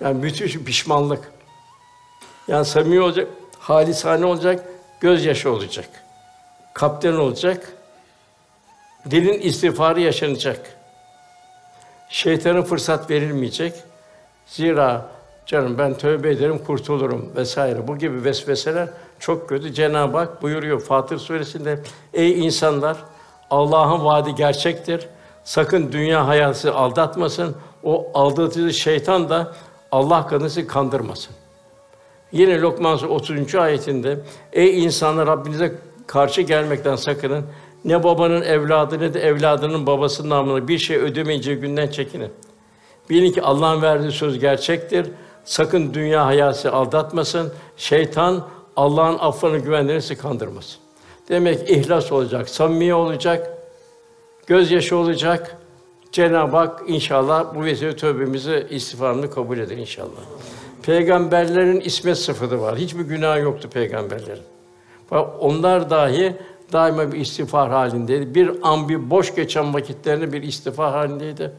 [0.00, 1.32] Yani müthiş pişmanlık.
[2.48, 4.64] Yani samimi olacak, halisane olacak,
[5.00, 5.88] gözyaşı olacak.
[6.74, 7.72] Kapten olacak.
[9.10, 10.77] Dilin istiğfarı yaşanacak.
[12.08, 13.74] Şeytana fırsat verilmeyecek.
[14.46, 15.06] Zira
[15.46, 17.88] canım ben tövbe ederim, kurtulurum vesaire.
[17.88, 19.72] Bu gibi vesveseler çok kötü.
[19.72, 21.82] Cenab-ı Hak buyuruyor Fatır suresinde:
[22.14, 22.96] Ey insanlar,
[23.50, 25.08] Allah'ın vaadi gerçektir.
[25.44, 27.56] Sakın dünya hayatı aldatmasın.
[27.82, 29.52] O aldatıcı şeytan da
[29.92, 31.34] Allah kadını kandırmasın.
[32.32, 33.54] Yine Lokman Suresi 30.
[33.54, 34.18] ayetinde
[34.52, 35.74] ey insanlar Rabbinize
[36.06, 37.44] karşı gelmekten sakının.
[37.84, 42.30] Ne babanın evladı ne de evladının babasının namına bir şey ödemeyeceği günden çekinin.
[43.10, 45.06] Bilin ki Allah'ın verdiği söz gerçektir.
[45.44, 47.52] Sakın dünya hayası aldatmasın.
[47.76, 48.44] Şeytan
[48.76, 50.80] Allah'ın affına güvenlerini kandırmasın.
[51.28, 53.50] Demek ihlas olacak, samimi olacak,
[54.46, 55.56] gözyaşı olacak.
[56.12, 60.20] Cenab-ı Hak inşallah bu vesile tövbemizi, istiğfarını kabul eder inşallah.
[60.82, 62.76] Peygamberlerin ismet sıfatı var.
[62.76, 64.42] Hiçbir günah yoktu peygamberlerin.
[65.10, 66.36] Bak onlar dahi
[66.72, 68.34] daima bir istiğfar halindeydi.
[68.34, 71.52] Bir an bir boş geçen vakitlerinde bir istiğfar halindeydi.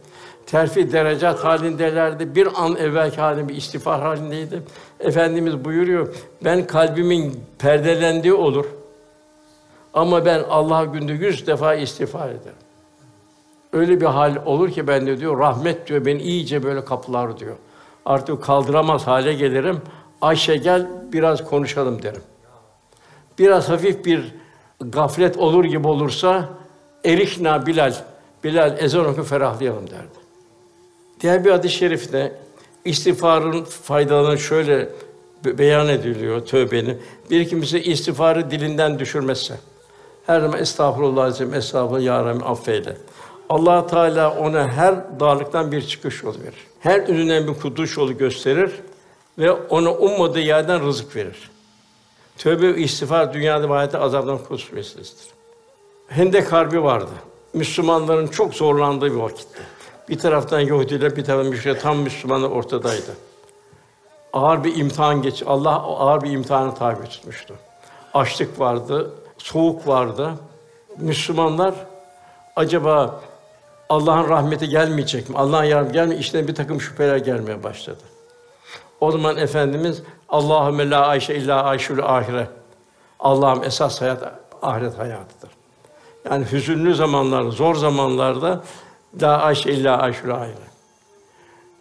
[0.45, 2.36] Terfi derecat halindelerdi.
[2.36, 4.63] Bir an evvelki halinde bir istiğfar halindeydi.
[5.00, 8.65] Efendimiz buyuruyor, ben kalbimin perdelendiği olur.
[9.93, 12.58] Ama ben Allah'a günde yüz defa istiğfar ederim.
[13.74, 17.56] Öyle bir hal olur ki ben de diyor, rahmet diyor, beni iyice böyle kaplar diyor
[18.10, 19.82] artık kaldıramaz hale gelirim.
[20.22, 22.22] Ayşe gel biraz konuşalım derim.
[23.39, 24.36] biraz hafif bir
[24.82, 26.50] gaflet olur gibi olursa
[27.06, 27.94] erikna Bilal,
[28.44, 30.20] Bilal ezan oku ferahlayalım derdi.
[31.22, 32.36] Diğer bir hadis-i şerifte
[32.86, 34.89] istiğfarın faydalarını şöyle
[35.46, 37.02] beyan ediliyor tövbenin.
[37.30, 39.56] Bir kimse istiğfarı dilinden düşürmezse
[40.26, 42.98] her zaman estağfurullah azim, estağfurullah ya Rabbi affeyle.
[43.50, 46.68] Allah Teala ona her darlıktan bir çıkış yolu verir.
[46.80, 48.72] Her üründen bir kurtuluş yolu gösterir
[49.38, 51.48] ve ona ummadığı yerden rızık verir.
[52.39, 55.25] Tövbe ve istiğfar dünyada ve hayatta azaptan kurtuluş vesilesidir.
[56.08, 57.12] Hendek Harbi vardı.
[57.54, 59.62] Müslümanların çok zorlandığı bir vakitti.
[60.10, 63.15] Bir taraftan Yahudiler, bir taraftan müşrikler tam Müslümanlar ortadaydı.
[64.34, 65.43] Ağır bir imtihan geç.
[65.45, 67.56] Allah ağır bir imtihanı tabi tutmuştu.
[68.13, 70.34] Açlık vardı, soğuk vardı.
[70.97, 71.73] Müslümanlar
[72.56, 73.21] acaba
[73.89, 75.38] Allah'ın rahmeti gelmeyecek mi?
[75.38, 78.04] Allah'ın yardım gelmeyecek İşte bir takım şüpheler gelmeye başladı.
[79.02, 82.48] O zaman efendimiz Allahümme la ayşe illa ayşul ahire.
[83.20, 85.50] Allah'ım esas hayat ahiret hayatıdır.
[86.30, 88.63] Yani hüzünlü zamanlarda, zor zamanlarda
[89.22, 90.70] la ayşe illa ayşul ahire.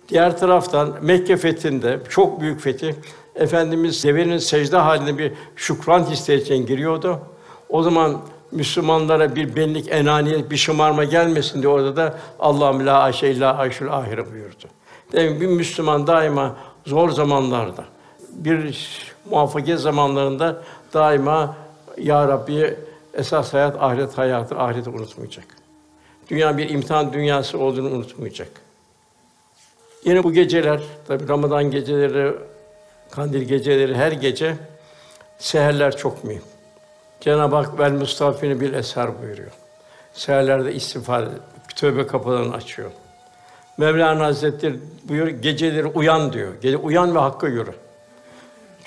[0.08, 2.94] Diğer taraftan Mekke fethinde çok büyük fetih
[3.38, 7.20] Efendimiz devenin secde halinde bir şükran hissi için giriyordu.
[7.68, 8.20] O zaman
[8.52, 13.88] Müslümanlara bir benlik, enaniyet, bir şımarma gelmesin diye orada da Allah'ım la ayşe illa ayşul
[13.88, 14.64] ahire buyurdu.
[15.12, 16.56] Demek bir Müslüman daima
[16.86, 17.84] zor zamanlarda,
[18.32, 18.78] bir
[19.30, 20.62] muvaffakiyet zamanlarında
[20.94, 21.56] daima
[21.96, 22.76] ya Rabbi
[23.14, 25.44] esas hayat ahiret hayatı, ahireti unutmayacak.
[26.30, 28.48] Dünya bir imtihan dünyası olduğunu unutmayacak.
[30.04, 32.34] Yine bu geceler, tabi Ramazan geceleri,
[33.10, 34.56] kandil geceleri her gece
[35.38, 36.42] seherler çok mühim.
[37.20, 39.50] Cenab-ı Hak vel mustafini bil eser buyuruyor.
[40.12, 41.24] Seherlerde istiğfar,
[41.76, 42.90] tövbe kapılarını açıyor.
[43.76, 46.52] Mevlana Hazretleri buyuruyor, geceleri uyan diyor.
[46.62, 47.72] Gece uyan ve hakka yürü.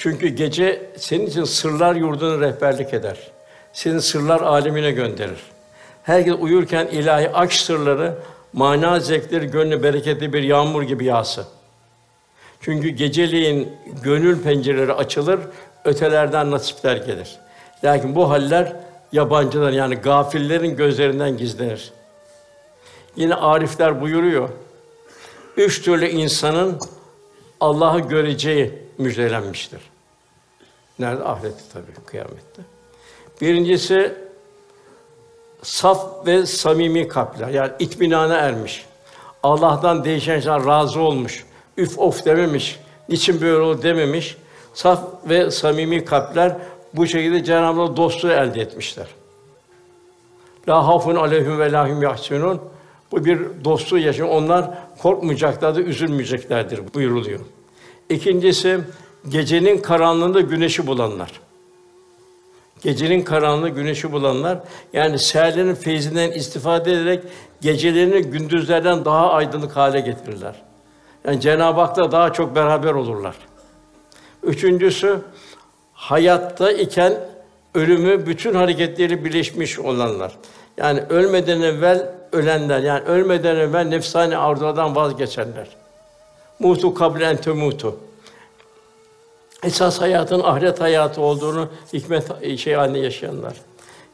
[0.01, 3.17] Çünkü gece senin için sırlar yurduna rehberlik eder.
[3.73, 5.39] Seni sırlar alemine gönderir.
[6.03, 8.17] Herkes uyurken ilahi aşk sırları,
[8.53, 11.45] mana zevkleri gönlü bereketli bir yağmur gibi yağsın.
[12.61, 13.69] Çünkü geceliğin
[14.03, 15.39] gönül pencereleri açılır,
[15.85, 17.39] ötelerden nasipler gelir.
[17.83, 18.75] Lakin bu haller
[19.11, 21.91] yabancılar yani gafillerin gözlerinden gizlenir.
[23.15, 24.49] Yine arifler buyuruyor.
[25.57, 26.79] Üç türlü insanın
[27.59, 29.90] Allah'ı göreceği müjdelenmiştir.
[30.99, 31.23] Nerede?
[31.23, 32.61] Ahirette tabii, kıyamette.
[33.41, 34.13] Birincisi
[35.61, 37.47] saf ve samimi kalpler.
[37.47, 38.85] Yani itminana ermiş.
[39.43, 41.45] Allah'tan değişen şeyler razı olmuş.
[41.77, 42.79] Üf of dememiş.
[43.09, 44.37] Niçin böyle oldu dememiş.
[44.73, 46.57] Saf ve samimi kalpler
[46.93, 49.07] bu şekilde Cenab-ı Allah dostluğu elde etmişler.
[50.67, 52.61] La hafun aleyhim ve lahum yahsunun.
[53.11, 54.29] Bu bir dostluğu yaşıyor.
[54.29, 54.65] Onlar
[54.97, 57.39] korkmayacaklardır, üzülmeyeceklerdir buyuruluyor.
[58.09, 58.79] İkincisi
[59.29, 61.31] gecenin karanlığında güneşi bulanlar.
[62.83, 64.59] Gecenin karanlığı güneşi bulanlar
[64.93, 67.23] yani seherlerin feyzinden istifade ederek
[67.61, 70.55] gecelerini gündüzlerden daha aydınlık hale getirirler.
[71.25, 73.35] Yani Cenab-ı Hak'la daha çok beraber olurlar.
[74.43, 75.19] Üçüncüsü
[75.93, 77.13] hayatta iken
[77.75, 80.37] ölümü bütün hareketleri birleşmiş olanlar.
[80.77, 85.67] Yani ölmeden evvel ölenler, yani ölmeden evvel nefsani arzulardan vazgeçenler.
[86.59, 87.97] Mutu kablen temutu.
[89.63, 93.53] Esas hayatın ahiret hayatı olduğunu hikmet şey haline yaşayanlar.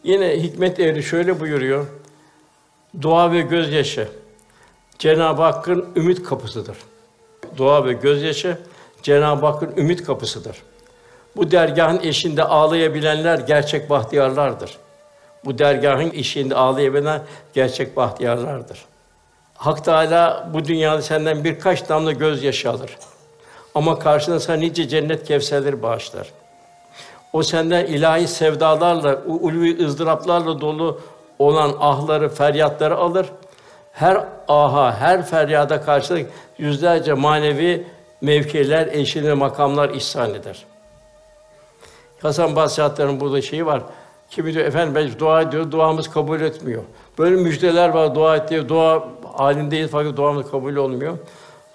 [0.03, 1.85] Yine hikmet ehli şöyle buyuruyor.
[3.01, 4.07] Dua ve gözyaşı
[4.99, 6.77] Cenab-ı Hakk'ın ümit kapısıdır.
[7.57, 8.57] Dua ve gözyaşı
[9.03, 10.63] Cenab-ı Hakk'ın ümit kapısıdır.
[11.35, 14.77] Bu dergahın eşinde ağlayabilenler gerçek bahtiyarlardır.
[15.45, 17.21] Bu dergahın eşiğinde ağlayabilenler
[17.53, 18.85] gerçek bahtiyarlardır.
[19.55, 22.97] Hak Teâlâ bu dünyada senden birkaç damla gözyaşı alır.
[23.77, 26.31] Ama karşına sana nice cennet kevserleri bağışlar.
[27.33, 30.99] O senden ilahi sevdalarla, ulvi ızdıraplarla dolu
[31.39, 33.27] olan ahları, feryatları alır.
[33.91, 37.87] Her aha, her feryada karşılık yüzlerce manevi
[38.21, 40.65] mevkiler, eşine makamlar ihsan eder.
[42.21, 43.81] Hasan Basri burada şeyi var.
[44.29, 46.83] Kimi diyor efendim ben dua ediyor, duamız kabul etmiyor.
[47.19, 51.17] Böyle müjdeler var dua ettiği dua halindeyiz fakat duamız kabul olmuyor.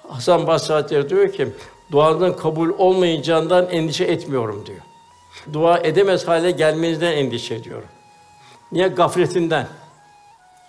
[0.08, 1.48] Hasan Basri diyor ki
[1.92, 4.80] duanın kabul olmayacağından endişe etmiyorum diyor.
[5.52, 7.88] Dua edemez hale gelmenizden endişe ediyorum.
[8.72, 9.66] Niye gafletinden?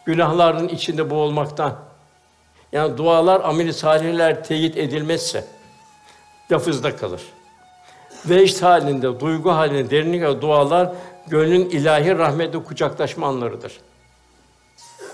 [0.05, 1.75] Günahların içinde boğulmaktan.
[2.71, 5.45] Yani dualar ameli salihler teyit edilmezse
[6.51, 7.21] lafızda kalır.
[8.25, 10.91] Vecd halinde, duygu halinde derinlik dualar
[11.27, 13.79] gönlün ilahi rahmetle kucaklaşma anlarıdır.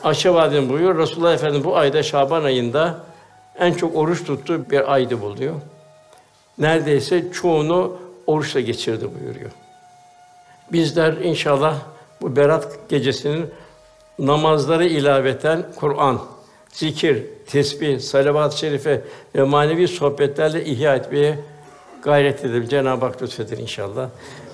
[0.03, 2.99] Aşağı Vadin buyuruyor, Resulullah Efendimiz bu ayda Şaban ayında
[3.60, 5.55] en çok oruç tuttuğu bir aydı buluyor.
[6.60, 7.97] Neredeyse çoğunu
[8.28, 9.51] oruçla geçirdi buyuruyor.
[10.72, 11.76] Bizler inşallah
[12.22, 13.45] bu Berat gecesinin
[14.20, 16.22] namazları ilaveten Kur'an,
[16.72, 19.01] zikir, tesbih, salavat-ı şerife
[19.36, 21.39] ve manevi sohbetlerle ihya etmeye
[22.03, 22.68] gayret edelim.
[22.68, 24.10] Cenab-ı Hak lütfeder inşallah.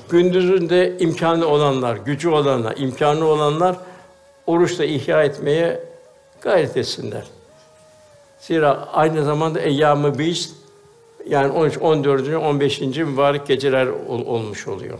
[0.09, 3.75] Gündüzünde imkanı olanlar, gücü olanlar, imkanı olanlar
[4.47, 5.83] oruçla ihya etmeye
[6.41, 7.23] gayret etsinler.
[8.39, 10.64] Zira aynı zamanda eyyâmı biz
[11.29, 12.27] yani 13, 14.
[12.27, 12.81] 15.
[12.81, 14.99] mübarek geceler ol, olmuş oluyor.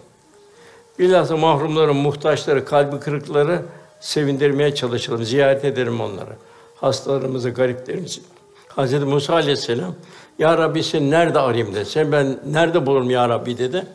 [1.00, 3.62] Bilhassa mahrumların, muhtaçları, kalbi kırıkları
[4.00, 6.36] sevindirmeye çalışalım, ziyaret edelim onları.
[6.76, 8.22] Hastalarımızı, gariplerimizi.
[8.68, 9.96] Hazreti Musa aleyhisselam,
[10.40, 11.86] Ya Rabbi seni nerede arayayım dedi.
[11.86, 13.86] Sen ben nerede bulurum Ya Rabbi dedi.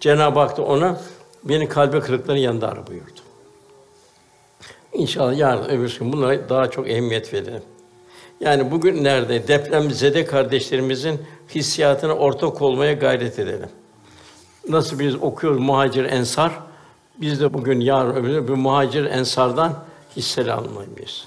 [0.00, 1.00] Cenab-ı Hak da ona
[1.44, 3.20] beni kalbe kırıkların yanında ara buyurdu.
[4.92, 7.62] İnşallah yarın öbür gün bunlara daha çok ehemmiyet verelim.
[8.40, 11.20] Yani bugün nerede deprem zede kardeşlerimizin
[11.54, 13.68] hissiyatına ortak olmaya gayret edelim.
[14.68, 16.52] Nasıl biz okuyoruz muhacir ensar,
[17.20, 19.72] biz de bugün yarın öbür bu muhacir ensardan
[20.16, 21.26] hisseli almalıyız.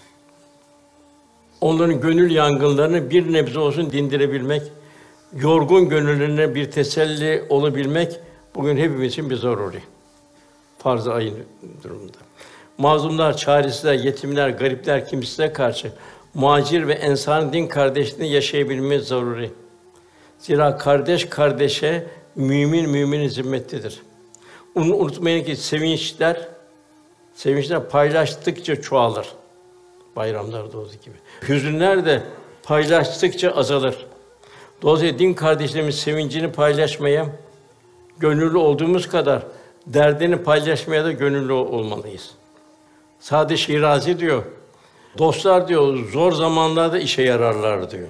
[1.62, 4.62] Onların gönül yangınlarını bir nebze olsun dindirebilmek,
[5.34, 8.20] yorgun gönüllerine bir teselli olabilmek
[8.56, 9.80] bugün hepimiz için bir zaruri.
[10.78, 11.38] Farz-ı ayın
[11.84, 12.18] durumunda.
[12.78, 15.92] Mazlumlar, çaresizler, yetimler, garipler, kimsizlere karşı
[16.34, 19.52] muhacir ve ensarın din kardeşliğini yaşayabilmemiz zaruri.
[20.40, 24.02] Zira kardeş kardeşe mümin müminin zimmetlidir.
[24.76, 26.48] Onu unutmayın ki sevinçler
[27.34, 29.28] sevinçler paylaştıkça çoğalır.
[30.16, 31.16] Bayramlarda olduğu gibi.
[31.50, 32.24] Hüzünler de
[32.64, 34.06] paylaştıkça azalır.
[34.82, 37.26] Dolayısıyla din kardeşlerimiz sevincini paylaşmaya
[38.20, 39.44] gönüllü olduğumuz kadar
[39.86, 42.32] derdini paylaşmaya da gönüllü olmalıyız.
[43.20, 44.44] Sade Şirazi diyor.
[45.18, 48.08] Dostlar diyor zor zamanlarda işe yararlar diyor.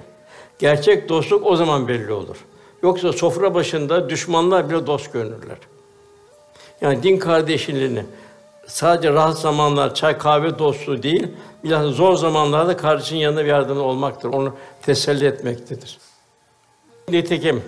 [0.58, 2.36] Gerçek dostluk o zaman belli olur.
[2.82, 5.58] Yoksa sofra başında düşmanlar bile dost görünürler.
[6.80, 8.04] Yani din kardeşliğini
[8.66, 11.28] sadece rahat zamanlar çay kahve dostluğu değil,
[11.64, 14.28] biraz zor zamanlarda kardeşin yanında bir yardımcı olmaktır.
[14.28, 15.98] Onu teselli etmektedir.
[17.08, 17.62] Nitekim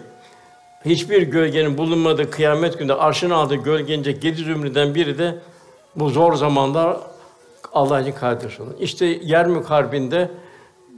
[0.85, 5.39] hiçbir gölgenin bulunmadığı kıyamet günde arşın aldığı gölgence yedi zümrüden biri de
[5.97, 6.97] bu zor zamanlar
[7.72, 8.76] Allah'ın kardeş olun.
[8.80, 10.30] İşte Yermük Harbi'nde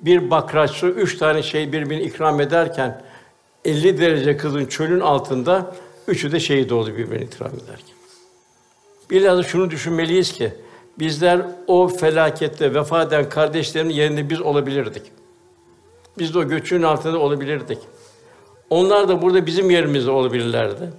[0.03, 3.03] bir bakraç su üç tane şey birbirine ikram ederken
[3.65, 5.75] 50 derece kızın çölün altında
[6.09, 7.97] üçü de şehit oldu birbirine ikram ederken.
[9.11, 10.53] Biraz şunu düşünmeliyiz ki
[10.99, 15.03] bizler o felakette vefat eden kardeşlerin yerinde biz olabilirdik.
[16.19, 17.79] Biz de o göçün altında olabilirdik.
[18.71, 20.91] Onlar da burada bizim yerimizde olabilirlerdi.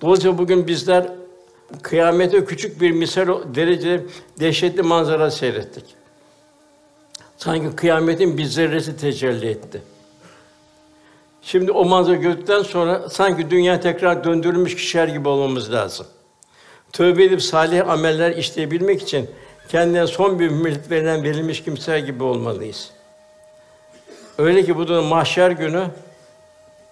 [0.00, 1.19] Dolayısıyla bugün bizler
[1.82, 4.04] kıyamete küçük bir misal derece
[4.40, 5.84] dehşetli manzara seyrettik.
[7.36, 9.82] Sanki kıyametin bir zerresi tecelli etti.
[11.42, 16.06] Şimdi o manzara gördükten sonra sanki dünya tekrar döndürülmüş kişiler gibi olmamız lazım.
[16.92, 19.30] Tövbe edip salih ameller işleyebilmek için
[19.68, 22.90] kendine son bir ümmet verilen verilmiş kimseler gibi olmalıyız.
[24.38, 25.86] Öyle ki bu da mahşer günü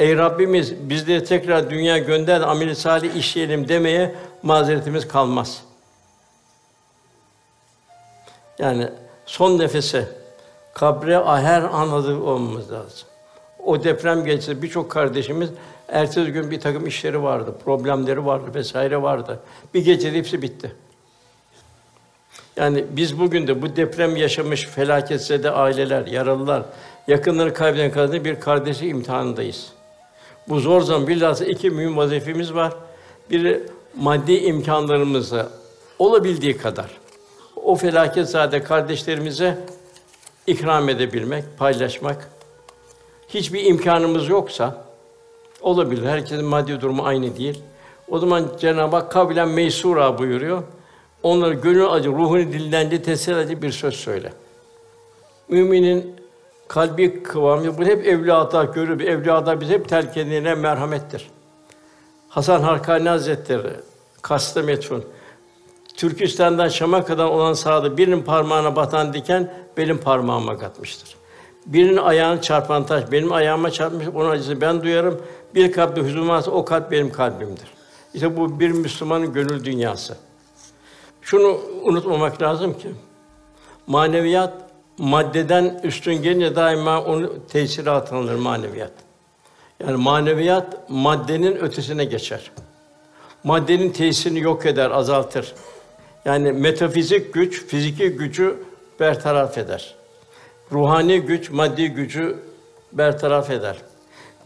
[0.00, 5.62] Ey Rabbimiz bizleri tekrar dünya gönder amel salih işleyelim demeye mazeretimiz kalmaz.
[8.58, 8.88] Yani
[9.26, 10.08] son nefese
[10.74, 13.08] kabre her an olmamız lazım.
[13.64, 15.50] O deprem gecesi birçok kardeşimiz
[15.88, 19.40] ertesi gün bir takım işleri vardı, problemleri vardı vesaire vardı.
[19.74, 20.72] Bir gecede hepsi bitti.
[22.56, 26.62] Yani biz bugün de bu deprem yaşamış felaketse aileler, yaralılar,
[27.08, 29.72] yakınları kaybeden kadını bir kardeşi imtihanındayız.
[30.48, 32.72] Bu zor zaman bilhassa iki mühim vazifemiz var.
[33.30, 33.62] Biri
[33.96, 35.48] maddi imkanlarımızı
[35.98, 36.90] olabildiği kadar
[37.56, 39.58] o felaket zade kardeşlerimize
[40.46, 42.28] ikram edebilmek, paylaşmak.
[43.28, 44.84] Hiçbir imkanımız yoksa
[45.60, 46.06] olabilir.
[46.06, 47.62] Herkesin maddi durumu aynı değil.
[48.08, 50.62] O zaman Cenab-ı Hak kavlen meysura buyuruyor.
[51.22, 54.32] Onları gönül acı, ruhunu dildendi, teselli bir söz söyle.
[55.48, 56.16] Müminin
[56.68, 59.00] kalbi kıvamı, bu hep evliyata görür.
[59.00, 60.16] Evliyata biz hep terk
[60.58, 61.30] merhamettir.
[62.38, 63.72] Hasan Harkani Hazretleri,
[64.22, 65.04] Kasta metfun.
[65.96, 71.16] Türkistan'dan Şam'a kadar olan sahada birinin parmağına batan diken benim parmağıma katmıştır.
[71.66, 75.20] Birinin ayağını çarpan taş benim ayağıma çarpmış, onun acısı ben duyarım.
[75.54, 77.68] Bir kalpte hüzün varsa o kalp benim kalbimdir.
[78.14, 80.16] İşte bu bir Müslümanın gönül dünyası.
[81.22, 82.88] Şunu unutmamak lazım ki
[83.86, 84.52] maneviyat
[84.98, 89.07] maddeden üstün gelince daima onu tesiri altına maneviyat.
[89.80, 92.50] Yani maneviyat maddenin ötesine geçer.
[93.44, 95.54] Maddenin tesirini yok eder, azaltır.
[96.24, 98.56] Yani metafizik güç fiziki gücü
[99.00, 99.94] bertaraf eder.
[100.72, 102.36] Ruhani güç maddi gücü
[102.92, 103.76] bertaraf eder.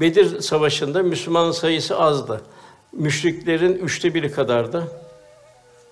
[0.00, 2.40] Bedir Savaşı'nda Müslüman sayısı azdı.
[2.92, 4.88] Müşriklerin üçte biri kadardı.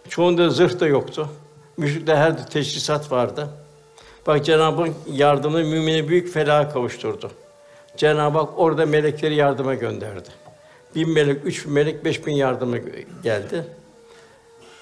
[0.08, 1.28] Çoğunda zırh da yoktu.
[1.76, 3.48] Müşrikler her teşhisat vardı.
[4.26, 7.30] Bak Cenab-ı Hak yardımını mümine büyük felaha kavuşturdu.
[8.00, 10.28] Cenab-ı Hak orada melekleri yardıma gönderdi.
[10.94, 12.76] Bin melek, üç bin melek, beş bin yardıma
[13.22, 13.64] geldi.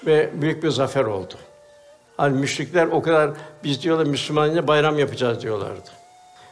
[0.05, 1.33] Ve büyük bir zafer oldu.
[2.17, 3.31] Hani müşrikler o kadar
[3.63, 5.89] biz diyorlar Müslümanca bayram yapacağız diyorlardı.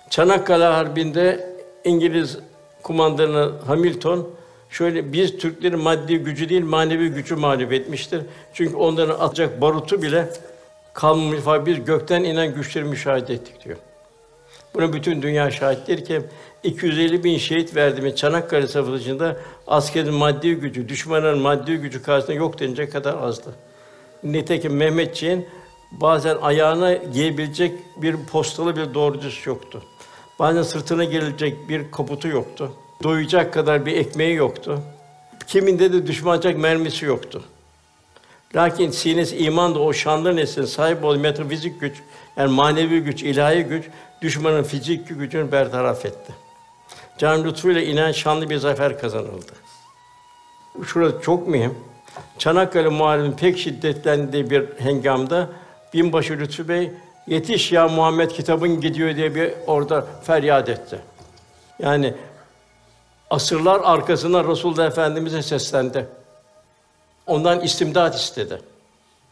[0.09, 2.37] Çanakkale Harbi'nde İngiliz
[2.83, 4.29] kumandanı Hamilton
[4.69, 8.21] şöyle biz Türklerin maddi gücü değil manevi gücü mağlup etmiştir.
[8.53, 10.29] Çünkü onların atacak barutu bile
[10.93, 11.65] kalmamış.
[11.65, 13.77] Biz gökten inen güçleri müşahede ettik diyor.
[14.77, 16.21] Buna bütün dünya şahittir ki
[16.63, 22.91] 250 bin şehit verdiğimiz Çanakkale Savaşı'nda askerin maddi gücü, düşmanın maddi gücü karşısında yok denecek
[22.91, 23.55] kadar azdı.
[24.23, 25.45] Nitekim Mehmetçiğin
[25.91, 29.83] bazen ayağına giyebilecek bir postalı bir doğrucusu yoktu.
[30.39, 32.71] Bazen sırtına gelecek bir kaputu yoktu.
[33.03, 34.81] Doyacak kadar bir ekmeği yoktu.
[35.47, 37.43] Kiminde de düşmancak mermisi yoktu.
[38.55, 41.93] Lakin sinesi iman da o şanlı neslin sahip olduğu metafizik güç,
[42.37, 43.85] yani manevi güç, ilahi güç,
[44.21, 46.33] düşmanın fiziki gücünü bertaraf etti.
[47.17, 49.51] Can lütfuyla inen şanlı bir zafer kazanıldı.
[50.85, 51.75] Şurada çok mühim.
[52.37, 55.49] Çanakkale Muharebinin pek şiddetlendiği bir hengamda
[55.93, 56.91] binbaşı Lütfü Bey
[57.27, 60.99] yetiş ya Muhammed kitabın gidiyor diye bir orada feryat etti.
[61.79, 62.13] Yani
[63.29, 66.05] asırlar arkasından Resulullah Efendimize seslendi.
[67.27, 68.61] Ondan istimdat istedi.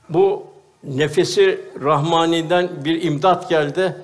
[0.09, 0.47] Bu
[0.83, 3.95] nefesi Rahmani'den bir imdat geldi.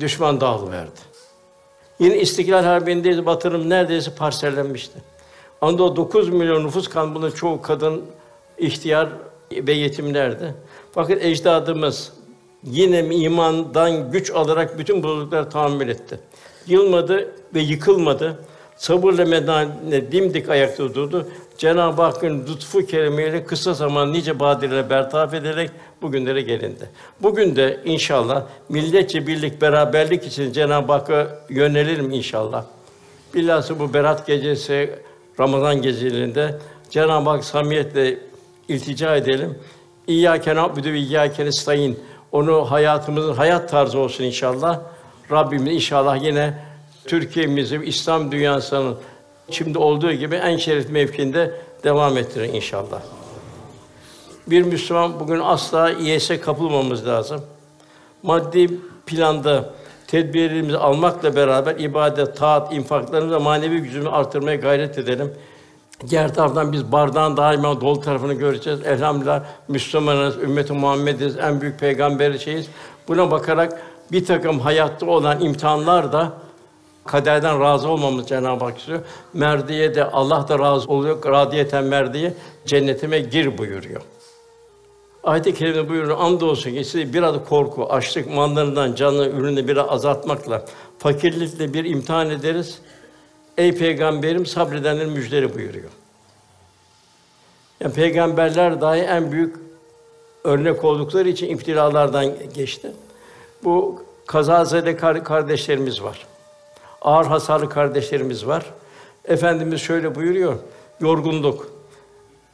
[0.00, 1.00] Düşman dağılıverdi.
[1.98, 4.98] Yine İstiklal Harbi'nde Batı'nın neredeyse parsellenmişti.
[5.60, 8.02] Anda 9 milyon nüfus kan bunun çoğu kadın,
[8.58, 9.08] ihtiyar
[9.52, 10.54] ve yetimlerdi.
[10.92, 12.12] Fakat ecdadımız
[12.64, 16.20] yine imandan güç alarak bütün bozuklukları tahammül etti.
[16.66, 18.44] Yılmadı ve yıkılmadı.
[18.76, 21.28] Sabırla medane dimdik ayakta durdu.
[21.58, 25.70] Cenab-ı Hakk'ın lütfu keremiyle kısa zaman nice badireler bertaraf ederek
[26.02, 26.90] bugünlere gelindi.
[27.22, 32.64] Bugün de inşallah milletçe birlik, beraberlik için Cenab-ı Hakk'a yönelirim inşallah.
[33.34, 34.90] Bilhassa bu Berat gecesi,
[35.40, 36.58] Ramazan gecelerinde
[36.90, 38.18] Cenab-ı Hak samiyetle
[38.68, 39.58] iltica edelim.
[40.06, 41.98] İyyâke na'budu ve iyyâke nestaîn.
[42.32, 44.80] Onu hayatımızın hayat tarzı olsun inşallah.
[45.30, 46.54] Rabbimiz inşallah yine
[47.04, 48.96] Türkiye'mizi, İslam dünyasının
[49.50, 53.02] şimdi olduğu gibi en şerefli mevkinde devam ettirir inşallah.
[54.46, 57.40] Bir Müslüman bugün asla iyese kapılmamız lazım.
[58.22, 59.70] Maddi planda
[60.06, 65.34] tedbirlerimizi almakla beraber ibadet, taat, infaklarımızı manevi gücümüzü artırmaya gayret edelim.
[66.08, 68.80] Diğer taraftan biz bardağın daima dolu tarafını göreceğiz.
[68.86, 72.66] Elhamdülillah Müslümanız, ümmeti Muhammediz, en büyük peygamber şeyiz.
[73.08, 73.82] Buna bakarak
[74.12, 76.32] bir takım hayatta olan imtihanlar da
[77.06, 79.00] kaderden razı olmamız Cenab-ı Hak istiyor.
[79.32, 81.24] Merdiye de Allah da razı oluyor.
[81.24, 82.34] Radiyeten merdiye
[82.66, 84.02] cennetime gir buyuruyor.
[85.24, 90.64] Ayet-i kerimede buyuruyor, andolsun ki sizi bir adı korku, açlık, mallarından, canlı ürünü bir azaltmakla,
[90.98, 92.78] fakirlikle bir imtihan ederiz.
[93.58, 95.90] Ey peygamberim sabredenlerin müjderi buyuruyor.
[97.80, 99.56] Yani peygamberler dahi en büyük
[100.44, 102.92] örnek oldukları için iptilalardan geçti.
[103.64, 106.26] Bu kazazede kardeşlerimiz var.
[107.02, 108.64] Ağır hasarlı kardeşlerimiz var.
[109.24, 110.56] Efendimiz şöyle buyuruyor:
[111.00, 111.70] yorgunluk,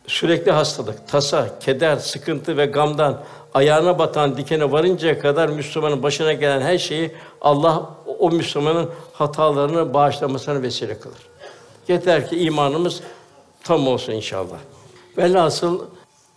[0.09, 3.21] sürekli hastalık, tasa, keder, sıkıntı ve gamdan
[3.55, 10.63] ayağına batan dikene varıncaya kadar Müslümanın başına gelen her şeyi Allah o Müslümanın hatalarını bağışlamasına
[10.63, 11.19] vesile kılır.
[11.89, 13.01] Yeter ki imanımız
[13.65, 14.59] tam olsun inşallah.
[15.19, 15.81] Velhasıl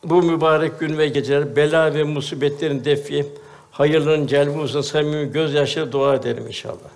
[0.03, 3.25] bu mübarek gün ve geceler bela ve musibetlerin defi,
[3.71, 6.91] hayırların celbi olsun samimi gözyaşları dua ederim inşallah.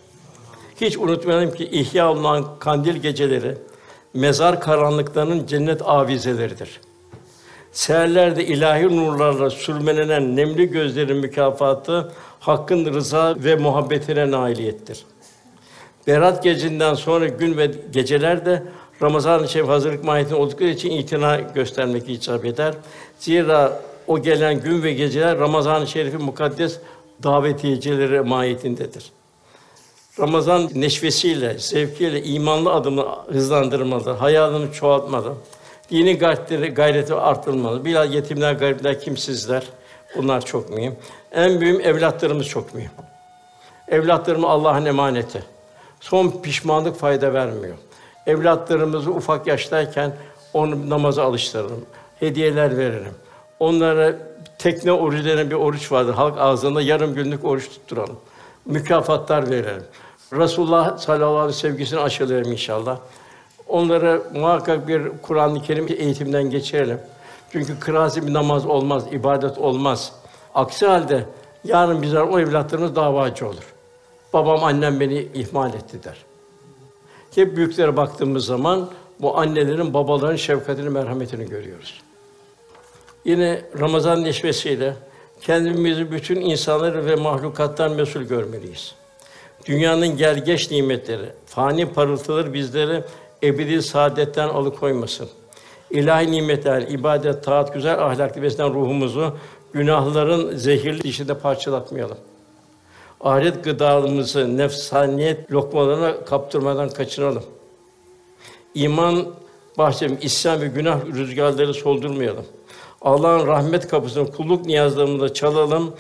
[0.82, 3.57] Hiç unutmayalım ki ihya olunan kandil geceleri
[4.16, 6.82] mezar karanlıklarının cennet avizeleridir.
[7.72, 15.05] Seherlerde ilahi nurlarla sürmelenen nemli gözlerin mükafatı Hakk'ın rıza ve muhabbetine nailiyettir.
[16.07, 18.63] Berat gecinden sonra gün ve geceler de
[19.01, 22.74] Ramazan-ı Şerif hazırlık mahiyetinde oldukları için itina göstermek icap eder.
[23.20, 26.80] Zira o gelen gün ve geceler Ramazan-ı Şerif'in mukaddes
[27.24, 29.11] davetiyecileri mahiyetindedir.
[30.20, 35.34] Ramazan neşvesiyle, zevkiyle imanlı adımı hızlandırmalı, hayalını çoğaltmalı.
[35.91, 37.86] Dini gayretleri, gayreti artırmalı.
[37.86, 39.63] Bilal yetimler, garipler, kimsizler.
[40.18, 40.95] Bunlar çok mühim.
[41.32, 42.91] En büyük evlatlarımız çok mühim.
[43.88, 45.43] Evlatlarımız Allah'ın emaneti.
[45.99, 47.76] Son pişmanlık fayda vermiyor.
[48.28, 50.16] Evlatlarımızı ufak yaştayken
[50.53, 51.86] onu namaza alıştırırım.
[52.20, 53.13] Hediyeler veririm.
[53.59, 54.16] Onlara
[54.57, 56.13] tekne orucu denen bir oruç vardır.
[56.13, 58.20] Halk ağzında yarım günlük oruç tutturalım.
[58.66, 59.84] Mükafatlar verelim.
[60.38, 63.00] Resulullah sallallahu aleyhi ve sevgisini aşılayalım inşallah.
[63.68, 67.00] Onlara muhakkak bir Kur'an-ı Kerim eğitimden geçirelim.
[67.52, 70.14] Çünkü kırası bir namaz olmaz, ibadet olmaz.
[70.56, 71.26] Aksi halde
[71.64, 73.74] yarın bizler o evlatlarımız davacı olur.
[74.34, 76.18] Babam, annem beni ihmal etti der.
[77.36, 78.90] Hep büyüklere baktığımız zaman
[79.22, 82.02] bu annelerin, babaların şefkatini, merhametini görüyoruz.
[83.26, 84.94] Yine Ramazan neşvesiyle
[85.42, 88.96] kendimizi bütün insanları ve mahlukattan mesul görmeliyiz.
[89.66, 93.03] Dünyanın gergeç nimetleri, fani parıltıları bizleri
[93.43, 95.30] ebedi saadetten alıkoymasın.
[95.91, 99.34] İlahi nimetler, ibadet, taat, güzel ahlaklı beslenen ruhumuzu
[99.74, 102.18] günahların zehirli dişinde parçalatmayalım.
[103.22, 107.43] Ahiret gıdamızı nefsaniyet lokmalarına kaptırmadan kaçınalım.
[108.76, 109.26] İman
[109.78, 112.45] bahçem, isyan ve günah rüzgarları soldurmayalım.
[113.01, 115.93] Allah'ın rahmet kapısını kulluk niyazlarımızda çalalım.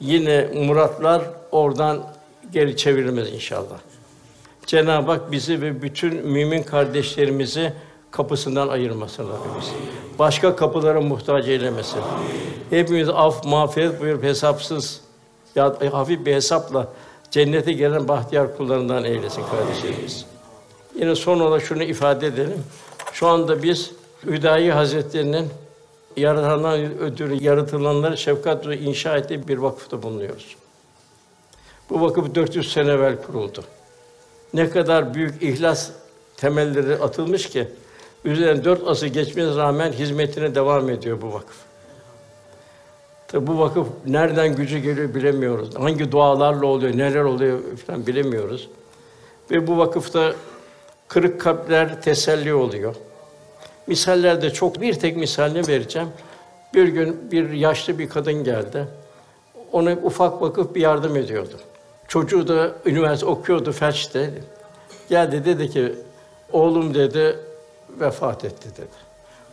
[0.00, 1.98] Yine muratlar oradan
[2.52, 3.78] geri çevrilmez inşallah.
[4.66, 7.72] Cenab-ı Hak bizi ve bütün mümin kardeşlerimizi
[8.10, 9.72] kapısından ayırmasın Rabbimiz.
[10.18, 12.00] Başka kapılara muhtaç eylemesin.
[12.70, 15.00] Hepimiz af, mağfiret buyurup hesapsız
[15.54, 16.88] ya hafif bir hesapla
[17.30, 20.26] cennete gelen bahtiyar kullarından eylesin kardeşlerimiz.
[20.94, 22.64] Yine son olarak şunu ifade edelim.
[23.12, 23.90] Şu anda biz
[24.26, 25.48] Hüdayi Hazretleri'nin
[26.16, 30.56] yaratanlar ödülü yaratılanları şefkat ve inşa ettiği bir vakıfta bulunuyoruz.
[31.90, 33.64] Bu vakıf 400 sene evvel kuruldu.
[34.54, 35.90] Ne kadar büyük ihlas
[36.36, 37.68] temelleri atılmış ki
[38.24, 41.56] üzerinden dört asır geçmesine rağmen hizmetine devam ediyor bu vakıf.
[43.28, 45.74] Tabi bu vakıf nereden gücü geliyor bilemiyoruz.
[45.74, 48.68] Hangi dualarla oluyor, neler oluyor falan bilemiyoruz.
[49.50, 50.32] Ve bu vakıfta
[51.08, 52.94] kırık kalpler teselli oluyor.
[53.86, 54.80] Misaller de çok.
[54.80, 56.08] Bir tek misalini vereceğim.
[56.74, 58.88] Bir gün bir yaşlı bir kadın geldi.
[59.72, 61.56] Ona ufak vakıf bir yardım ediyordu.
[62.08, 64.30] Çocuğu da üniversite okuyordu felçte.
[65.08, 65.94] Geldi dedi ki
[66.52, 67.38] oğlum dedi
[68.00, 69.08] vefat etti dedi.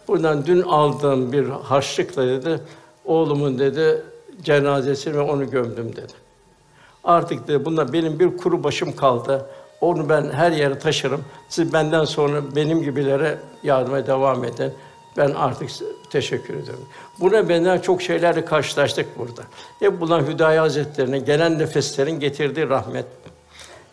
[0.07, 2.59] Buradan dün aldığım bir harçlıkla dedi
[3.05, 4.01] oğlumun dedi
[4.43, 6.13] cenazesini onu gömdüm dedi.
[7.03, 9.49] Artık dedi bunda benim bir kuru başım kaldı.
[9.81, 11.21] Onu ben her yere taşırım.
[11.49, 14.73] Siz benden sonra benim gibilere yardıma devam edin.
[15.17, 15.69] Ben artık
[16.09, 16.85] teşekkür ederim.
[17.19, 19.41] Buna benzer çok şeylerle karşılaştık burada.
[19.79, 23.05] Hep bulan Hüdayi Hazretlerine gelen nefeslerin getirdiği rahmet.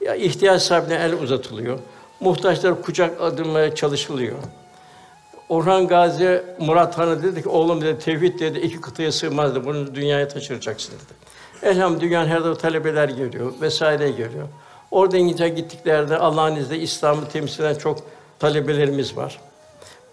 [0.00, 1.78] Ya ihtiyaç sahibine el uzatılıyor.
[2.20, 4.36] Muhtaçlar kucak adımaya çalışılıyor.
[5.48, 9.64] Orhan Gazi Murat Han'a dedi ki oğlum dedi tevhid dedi iki kıtaya sığmazdı.
[9.64, 11.22] Bunu dünyaya taşıracaksın dedi.
[11.62, 14.48] Elham dünyanın her tarafı talebeler geliyor vesaire geliyor.
[14.90, 17.98] Orada İngiltere gittiklerde Allah'ın izniyle İslam'ı temsil eden çok
[18.38, 19.40] talebelerimiz var.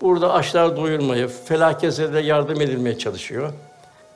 [0.02, 3.54] Burada açlar doyurmayı, felakete yardım edilmeye çalışıyor.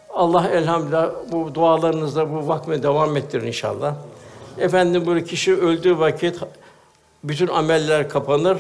[0.09, 3.95] Allah elhamdülillah bu dualarınızla bu vakme devam ettirin inşallah.
[4.57, 6.39] Efendim böyle kişi öldüğü vakit
[7.23, 8.57] bütün ameller kapanır.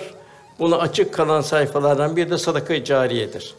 [0.59, 3.55] Bunu açık kalan sayfalardan bir de sadaka-i cariyedir.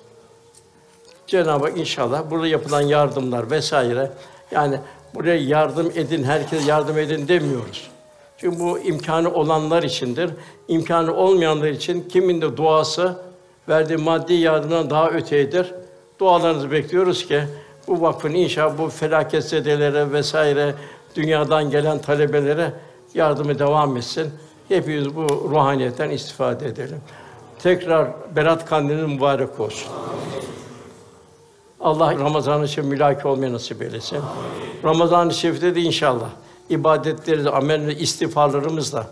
[1.27, 4.12] Cenab-ı Hak inşallah burada yapılan yardımlar vesaire
[4.51, 4.79] yani
[5.15, 7.91] buraya yardım edin, herkes yardım edin demiyoruz.
[8.39, 10.31] Çünkü bu imkanı olanlar içindir.
[10.69, 13.17] İmkanı olmayanlar için kimin de duası
[13.69, 15.75] verdiği maddi yardımdan daha öteyidir.
[16.21, 17.43] Dualarınızı bekliyoruz ki
[17.89, 20.75] bu vakfın inşallah bu felaket zedelere vesaire
[21.17, 22.73] dünyadan gelen talebelere
[23.15, 24.31] yardımı devam etsin.
[24.69, 27.01] Hepimiz bu ruhaniyetten istifade edelim.
[27.59, 29.93] Tekrar Berat Kandiliniz mübarek olsun.
[31.81, 34.21] Allah Ramazan-ı Şerif mülaki olmayı nasip eylesin.
[34.85, 36.29] Ramazan-ı Şerif'te de inşallah
[36.71, 39.07] ibadetleri, amel istiğfarlarımızla,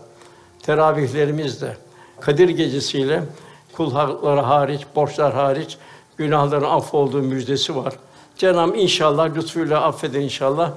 [0.61, 1.77] teravihlerimizle,
[2.19, 3.23] Kadir gecesiyle
[3.73, 5.77] kul hakları hariç, borçlar hariç
[6.17, 7.93] günahların affolduğu müjdesi var.
[8.37, 10.71] Cenab-ı inşallah lütfuyla affeder inşallah.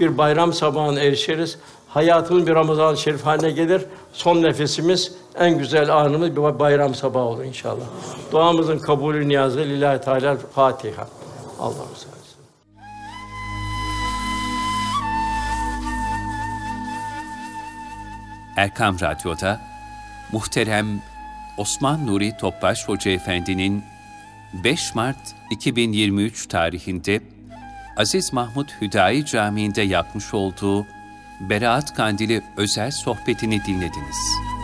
[0.00, 1.58] Bir bayram sabahına erişiriz.
[1.88, 3.84] Hayatımız bir Ramazan-ı Şerif haline gelir.
[4.12, 7.84] Son nefesimiz en güzel anımız bir bayram sabahı olur inşallah.
[8.32, 11.08] Duamızın kabulü niyazı lillahi teala Fatiha.
[11.60, 12.08] Allah'ım
[18.58, 19.60] Erkam Radyo'da
[20.32, 21.00] muhterem
[21.58, 23.84] Osman Nuri Topbaş Hoca Efendi'nin
[24.64, 27.20] 5 Mart 2023 tarihinde
[27.96, 30.86] Aziz Mahmud Hüdayi Camii'nde yapmış olduğu
[31.40, 34.57] Beraat Kandili özel sohbetini dinlediniz.